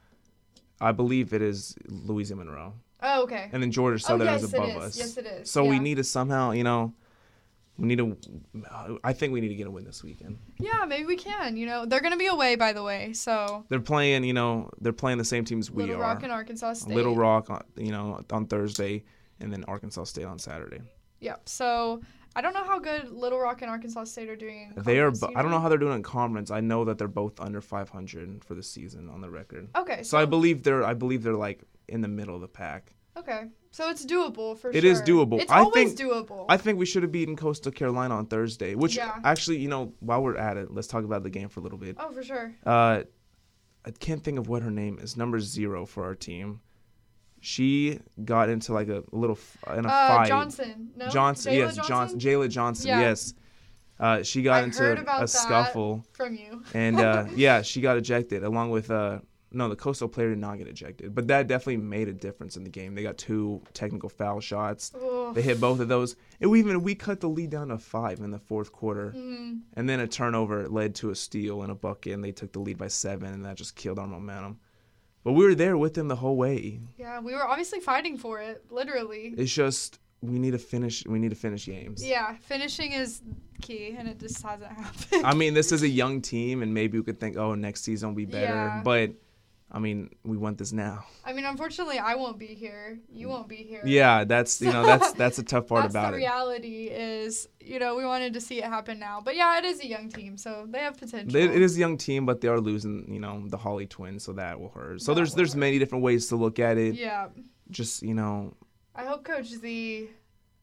I 0.82 0.92
believe 0.92 1.34
it 1.34 1.42
is 1.42 1.76
Louisiana 1.88 2.44
Monroe. 2.44 2.74
Oh, 3.02 3.24
okay. 3.24 3.50
And 3.54 3.62
then 3.64 3.72
Georgia 3.72 3.96
Oh, 3.96 4.08
Southern 4.08 4.28
yes, 4.28 4.44
is 4.44 4.54
above 4.54 4.70
is. 4.70 4.76
us. 4.76 4.98
Yes, 4.98 5.18
it 5.18 5.26
is. 5.26 5.50
So 5.52 5.64
we 5.64 5.80
need 5.80 5.96
to 5.96 6.04
somehow, 6.04 6.52
you 6.52 6.64
know, 6.64 6.94
we 7.78 7.88
need 7.88 7.98
to 7.98 8.18
I 9.04 9.14
think 9.14 9.32
we 9.34 9.42
need 9.42 9.50
to 9.50 9.56
get 9.56 9.68
a 9.68 9.72
win 9.72 9.84
this 9.86 10.04
weekend. 10.04 10.38
Yeah, 10.60 10.86
maybe 10.88 11.06
we 11.06 11.16
can. 11.18 11.56
You 11.58 11.66
know, 11.66 11.86
they're 11.86 12.02
gonna 12.02 12.18
be 12.18 12.28
away, 12.28 12.56
by 12.56 12.74
the 12.74 12.84
way. 12.84 13.14
So 13.14 13.66
They're 13.70 13.80
playing, 13.80 14.24
you 14.24 14.34
know, 14.34 14.70
they're 14.82 14.94
playing 14.94 15.18
the 15.18 15.26
same 15.26 15.46
teams 15.46 15.70
we 15.70 15.84
Little 15.84 15.96
are. 15.96 16.00
Little 16.00 16.14
Rock 16.14 16.24
and 16.24 16.32
Arkansas 16.32 16.74
State. 16.74 16.96
Little 16.96 17.16
Rock, 17.16 17.50
on- 17.50 17.64
you 17.78 17.92
know, 17.92 18.22
on 18.32 18.48
Thursday 18.48 19.04
and 19.40 19.52
then 19.54 19.64
Arkansas 19.66 20.06
State 20.06 20.26
on 20.26 20.40
Saturday. 20.40 20.82
Yep. 21.20 21.48
So 21.50 22.02
I 22.36 22.42
don't 22.42 22.54
know 22.54 22.64
how 22.66 22.80
good 22.80 23.10
Little 23.12 23.40
Rock 23.40 23.62
and 23.62 23.72
Arkansas 23.72 24.04
State 24.06 24.30
are 24.30 24.36
doing. 24.36 24.74
in 24.76 24.84
They 24.84 25.00
are 25.00 25.12
bo- 25.12 25.32
I 25.36 25.42
don't 25.42 25.52
know 25.52 25.60
how 25.60 25.70
they're 25.70 25.78
doing 25.78 25.96
in 25.96 26.04
conference. 26.04 26.52
I 26.52 26.60
know 26.62 26.84
that 26.86 26.98
they're 26.98 27.08
both 27.08 27.40
under 27.40 27.62
500 27.62 28.44
for 28.44 28.56
the 28.56 28.64
season 28.64 29.10
on 29.10 29.22
the 29.22 29.30
record. 29.30 29.70
Okay. 29.76 30.04
So 30.04 30.18
I 30.18 30.26
believe 30.26 30.64
they're 30.64 30.84
I 30.84 30.94
believe 30.94 31.24
they're 31.24 31.34
like 31.34 31.64
in 31.88 32.02
the 32.02 32.08
middle 32.10 32.36
of 32.36 32.42
the 32.42 32.48
pack. 32.48 32.94
Okay. 33.18 33.44
So 33.72 33.90
it's 33.90 34.06
doable 34.06 34.58
for 34.58 34.70
It 34.72 34.82
sure. 34.82 34.92
is 34.92 35.02
doable. 35.02 35.40
It's 35.42 35.52
I 35.52 35.60
always 35.60 35.94
think- 35.94 36.00
doable. 36.12 36.46
I 36.50 36.58
think 36.58 36.78
we 36.78 36.86
should 36.86 37.04
have 37.04 37.12
beaten 37.12 37.36
Coastal 37.38 37.72
Carolina 37.72 38.16
on 38.16 38.26
Thursday. 38.26 38.76
Which 38.76 38.98
Yeah. 38.98 39.18
actually, 39.24 39.58
you 39.60 39.70
know, 39.70 39.94
while 40.02 40.22
we're 40.22 40.36
at 40.38 40.58
it, 40.58 40.72
let's 40.72 40.88
talk 40.88 41.04
about 41.06 41.24
the 41.24 41.30
game 41.30 41.48
for 41.50 41.62
a 41.62 41.64
little 41.64 41.78
bit. 41.78 41.96
oh, 42.00 42.12
for 42.12 42.24
sure. 42.24 42.54
Uh, 42.66 43.04
I 43.86 43.92
can't 43.92 44.24
think 44.24 44.40
of 44.40 44.48
what 44.50 44.62
her 44.64 44.72
name 44.72 44.98
is. 45.00 45.16
Number 45.16 45.40
zero 45.40 45.86
for 45.86 46.04
our 46.04 46.16
team. 46.16 46.60
She 47.46 48.00
got 48.24 48.50
into 48.50 48.74
like 48.74 48.90
a 48.90 49.04
little 49.12 49.36
f- 49.36 49.78
in 49.78 49.86
a 49.86 49.88
Uh, 49.88 50.08
fight. 50.08 50.28
Johnson. 50.28 50.90
No. 50.98 51.08
Johnson, 51.10 51.54
Jayla 51.54 51.76
yes, 51.76 51.88
Johnson, 51.88 52.20
Jayla 52.20 52.50
Johnson, 52.50 52.88
Yeah. 52.88 53.00
yes. 53.02 53.36
Uh, 54.00 54.24
she 54.24 54.42
got 54.42 54.56
I 54.56 54.64
into 54.64 54.80
heard 54.80 54.98
about 55.00 55.18
a 55.20 55.22
that. 55.22 55.30
scuffle, 55.30 56.04
From 56.14 56.34
you. 56.34 56.64
and 56.74 57.00
uh, 57.00 57.26
yeah, 57.36 57.62
she 57.62 57.82
got 57.82 57.98
ejected 57.98 58.44
along 58.44 58.72
with 58.72 58.90
uh, 58.90 59.20
no, 59.52 59.70
the 59.70 59.76
coastal 59.76 60.10
player 60.10 60.30
did 60.32 60.40
not 60.40 60.58
get 60.58 60.68
ejected, 60.68 61.14
but 61.16 61.28
that 61.28 61.48
definitely 61.48 61.78
made 61.78 62.10
a 62.10 62.14
difference 62.14 62.58
in 62.58 62.64
the 62.66 62.70
game. 62.70 62.94
They 62.96 63.04
got 63.04 63.18
two 63.18 63.62
technical 63.74 64.10
foul 64.10 64.42
shots. 64.42 64.92
Oof. 65.02 65.34
They 65.36 65.42
hit 65.44 65.62
both 65.62 65.80
of 65.80 65.88
those. 65.88 66.18
And 66.42 66.50
we 66.52 66.60
even 66.60 66.82
we 66.82 66.94
cut 66.96 67.22
the 67.22 67.30
lead 67.30 67.52
down 67.52 67.68
to 67.70 67.78
five 67.78 68.20
in 68.20 68.32
the 68.32 68.40
fourth 68.40 68.72
quarter, 68.74 69.14
Mhm. 69.16 69.62
and 69.76 69.88
then 69.88 70.00
a 70.02 70.08
turnover 70.08 70.68
led 70.68 70.96
to 70.96 71.12
a 71.12 71.16
steal 71.16 71.62
and 71.62 71.72
a 71.72 71.76
bucket, 71.76 72.14
and 72.14 72.24
they 72.24 72.32
took 72.34 72.52
the 72.54 72.60
lead 72.60 72.78
by 72.80 72.88
seven, 72.88 73.32
and 73.34 73.46
that 73.46 73.56
just 73.56 73.76
killed 73.76 74.00
our 74.00 74.08
momentum. 74.08 74.60
But 75.26 75.34
we 75.34 75.44
were 75.44 75.56
there 75.56 75.76
with 75.76 75.96
them 75.96 76.08
the 76.08 76.16
whole 76.16 76.38
way. 76.38 76.80
Yeah, 76.98 77.20
we 77.20 77.34
were 77.34 77.44
obviously 77.44 77.80
fighting 77.80 78.16
for 78.16 78.40
it, 78.42 78.64
literally. 78.70 79.34
It's 79.36 79.52
just 79.52 79.98
we 80.22 80.38
need 80.38 80.52
to 80.52 80.60
finish. 80.60 81.04
We 81.08 81.18
need 81.18 81.32
to 81.32 81.36
finish 81.36 81.66
games. 81.66 82.06
Yeah, 82.06 82.36
finishing 82.42 82.92
is 82.92 83.24
key, 83.60 83.96
and 83.98 84.08
it 84.08 84.20
just 84.20 84.42
hasn't 84.44 84.72
happened. 84.78 85.26
I 85.26 85.34
mean, 85.34 85.56
this 85.56 85.72
is 85.72 85.82
a 85.82 85.88
young 85.88 86.22
team, 86.22 86.62
and 86.62 86.76
maybe 86.76 87.00
we 87.00 87.04
could 87.04 87.20
think, 87.20 87.38
oh, 87.38 87.56
next 87.56 87.82
season 87.82 88.10
will 88.10 88.16
be 88.16 88.26
better. 88.26 88.46
Yeah. 88.46 88.82
But 88.84 89.14
I 89.72 89.80
mean, 89.80 90.12
we 90.24 90.38
want 90.38 90.58
this 90.58 90.72
now. 90.72 91.06
I 91.26 91.34
mean, 91.34 91.44
unfortunately, 91.44 91.98
I 91.98 92.16
won't 92.16 92.38
be 92.38 92.48
here. 92.48 93.00
You 93.12 93.28
won't 93.28 93.50
be 93.50 93.58
here. 93.58 93.82
Yeah, 93.84 94.24
that's 94.24 94.62
you 94.62 94.72
know 94.72 94.86
that's 94.86 95.12
that's 95.22 95.40
a 95.40 95.44
tough 95.44 95.68
part 95.68 95.86
about 95.86 96.12
the 96.12 96.18
it. 96.18 96.22
reality. 96.22 96.88
Is 96.88 97.50
you 97.60 97.80
know 97.80 97.96
we 97.96 98.06
wanted 98.06 98.34
to 98.34 98.42
see 98.42 98.60
it 98.60 98.66
happen 98.66 99.00
now, 99.00 99.22
but 99.26 99.36
yeah, 99.36 99.58
it 99.58 99.66
is 99.66 99.80
a 99.82 99.88
young 99.88 100.10
team, 100.10 100.38
so 100.38 100.66
they 100.70 100.80
have 100.80 100.98
potential. 100.98 101.36
It, 101.36 101.52
it 101.56 101.62
is 101.62 101.76
a 101.76 101.80
young 101.80 101.98
team, 101.98 102.26
but 102.26 102.42
they 102.42 102.48
are 102.48 102.60
losing, 102.62 103.12
you 103.12 103.20
know, 103.20 103.44
the 103.48 103.58
Holly 103.58 103.88
twins, 103.88 104.24
so 104.24 104.34
that 104.34 104.60
will 104.60 104.70
hurt. 104.70 105.02
So 105.02 105.12
That 105.12 105.16
there's 105.18 105.34
there's 105.34 105.54
hurt. 105.54 105.60
many 105.60 105.80
different 105.80 106.04
ways 106.04 106.28
to 106.28 106.36
look 106.36 106.60
at 106.60 106.78
it. 106.78 106.96
Yeah, 106.96 107.28
Just 107.72 108.04
you 108.04 108.14
know, 108.14 108.54
I 108.96 109.04
hope 109.06 109.24
Coach 109.26 109.48
Z. 109.48 110.10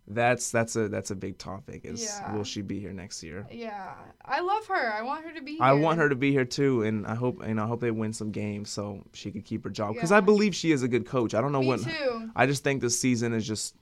that's 0.08 0.50
that's 0.50 0.74
a 0.76 0.88
that's 0.88 1.10
a 1.10 1.14
big 1.14 1.38
topic. 1.38 1.84
Is 1.84 2.02
Yeah. 2.04 2.34
will 2.34 2.44
she 2.44 2.60
be 2.62 2.80
here 2.80 2.92
next 2.92 3.22
year? 3.22 3.46
Yeah, 3.50 3.94
I 4.24 4.40
love 4.40 4.66
her. 4.66 4.92
I 4.92 5.02
want 5.02 5.24
her 5.24 5.32
to 5.32 5.40
be. 5.42 5.52
Here. 5.52 5.62
I 5.62 5.72
want 5.72 5.98
her 5.98 6.08
to 6.08 6.16
be 6.16 6.32
here 6.32 6.44
too, 6.44 6.82
and 6.82 7.06
I 7.06 7.14
hope 7.14 7.40
and 7.42 7.60
I 7.60 7.66
hope 7.66 7.80
they 7.80 7.90
win 7.90 8.12
some 8.12 8.30
games 8.32 8.70
so 8.70 9.04
she 9.12 9.30
could 9.30 9.44
keep 9.44 9.64
her 9.64 9.70
job 9.70 9.94
because 9.94 10.10
Yeah. 10.10 10.16
I 10.18 10.20
believe 10.20 10.54
she 10.54 10.72
is 10.72 10.82
a 10.82 10.88
good 10.88 11.06
coach. 11.06 11.34
I 11.34 11.40
don't 11.40 11.52
know 11.52 11.60
Me 11.60 11.66
what 11.68 11.80
too. 11.82 12.30
I 12.34 12.46
just 12.46 12.64
think 12.64 12.80
this 12.80 12.98
season 12.98 13.32
is 13.32 13.46
just 13.46 13.74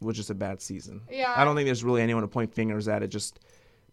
was 0.00 0.16
just 0.16 0.30
a 0.30 0.34
bad 0.34 0.60
season. 0.60 1.00
Yeah. 1.10 1.32
I 1.36 1.44
don't 1.44 1.56
think 1.56 1.66
there's 1.66 1.82
really 1.84 2.02
anyone 2.02 2.22
to 2.22 2.28
point 2.28 2.52
fingers 2.54 2.86
at. 2.86 3.02
It 3.02 3.08
just 3.08 3.40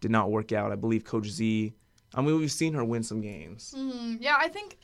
did 0.01 0.12
not 0.12 0.29
work 0.31 0.51
out. 0.51 0.71
I 0.71 0.75
believe 0.75 1.03
Coach 1.05 1.27
Z. 1.27 1.73
I 2.13 2.21
mean, 2.21 2.38
we've 2.38 2.51
seen 2.51 2.73
her 2.73 2.83
win 2.83 3.01
some 3.03 3.21
games. 3.21 3.73
Mhm. 3.75 4.17
Yeah, 4.21 4.36
I 4.38 4.47
think, 4.49 4.77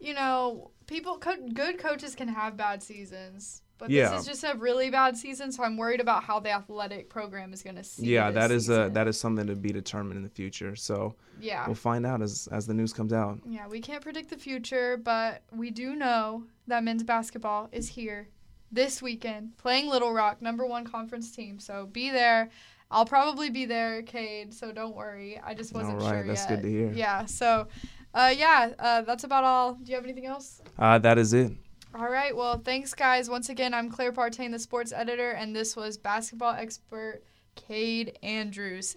you 0.00 0.12
know, 0.12 0.72
people, 0.86 1.16
co- 1.18 1.48
good 1.54 1.78
coaches 1.78 2.14
can 2.14 2.28
have 2.28 2.56
bad 2.58 2.82
seasons. 2.82 3.62
But 3.78 3.90
Yeah. 3.90 4.10
this 4.10 4.20
is 4.20 4.26
just 4.26 4.44
a 4.44 4.56
really 4.56 4.90
bad 4.90 5.16
season, 5.16 5.50
so 5.50 5.64
I'm 5.64 5.76
worried 5.76 6.00
about 6.00 6.22
how 6.24 6.38
the 6.40 6.50
athletic 6.50 7.08
program 7.10 7.52
is 7.52 7.62
going 7.62 7.76
to 7.76 7.84
see. 7.84 8.06
yeah, 8.06 8.30
that 8.30 8.50
is 8.50 8.68
a 8.68 8.88
that 8.92 9.08
is 9.08 9.18
something 9.18 9.46
to 9.46 9.56
be 9.56 9.72
determined 9.72 10.16
in 10.16 10.22
the 10.22 10.28
future. 10.28 10.76
So 10.76 11.16
yeah. 11.40 11.66
we'll 11.66 11.74
find 11.74 12.06
out 12.06 12.22
as 12.22 12.48
as 12.52 12.66
the 12.66 12.74
news 12.74 12.92
comes 12.92 13.12
out. 13.12 13.40
Yeah, 13.44 13.66
we 13.66 13.80
can't 13.80 14.02
predict 14.02 14.30
the 14.30 14.36
future, 14.38 14.96
but 14.96 15.42
we 15.52 15.70
do 15.70 15.96
know 15.96 16.44
that 16.68 16.84
men's 16.84 17.02
basketball 17.02 17.68
is 17.72 17.88
here 17.88 18.28
this 18.70 19.00
weekend 19.02 19.56
playing 19.56 19.88
Little 19.88 20.12
Rock, 20.12 20.40
number 20.42 20.66
one 20.66 20.84
conference 20.84 21.30
team. 21.30 21.58
So 21.58 21.86
be 21.86 22.10
there. 22.10 22.50
I'll 22.90 23.06
probably 23.06 23.50
be 23.50 23.64
there, 23.64 24.02
Cade. 24.02 24.54
So 24.54 24.70
don't 24.72 24.94
worry. 24.94 25.40
I 25.44 25.54
just 25.54 25.72
wasn't 25.74 26.00
All 26.00 26.06
right, 26.06 26.18
sure 26.18 26.26
that's 26.26 26.42
yet. 26.42 26.48
good 26.48 26.62
to 26.62 26.70
hear. 26.70 26.92
Yeah. 26.92 27.24
So, 27.24 27.66
uh, 28.12 28.32
yeah, 28.36 28.70
uh, 28.78 29.02
that's 29.02 29.24
about 29.24 29.42
all. 29.42 29.74
Do 29.74 29.90
you 29.90 29.96
have 29.96 30.04
anything 30.04 30.26
else? 30.26 30.60
Uh, 30.78 30.98
that 30.98 31.18
is 31.18 31.32
it. 31.32 31.52
All 31.96 32.10
right. 32.10 32.36
Well, 32.36 32.58
thanks, 32.58 32.92
guys. 32.92 33.30
Once 33.30 33.48
again, 33.48 33.72
I'm 33.72 33.88
Claire 33.88 34.12
Partain, 34.12 34.50
the 34.50 34.58
sports 34.58 34.92
editor, 34.92 35.30
and 35.30 35.54
this 35.54 35.76
was 35.76 35.96
basketball 35.96 36.52
expert 36.52 37.22
Cade 37.54 38.18
Andrews. 38.20 38.96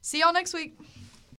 See 0.00 0.20
y'all 0.20 0.32
next 0.32 0.54
week. 0.54 0.78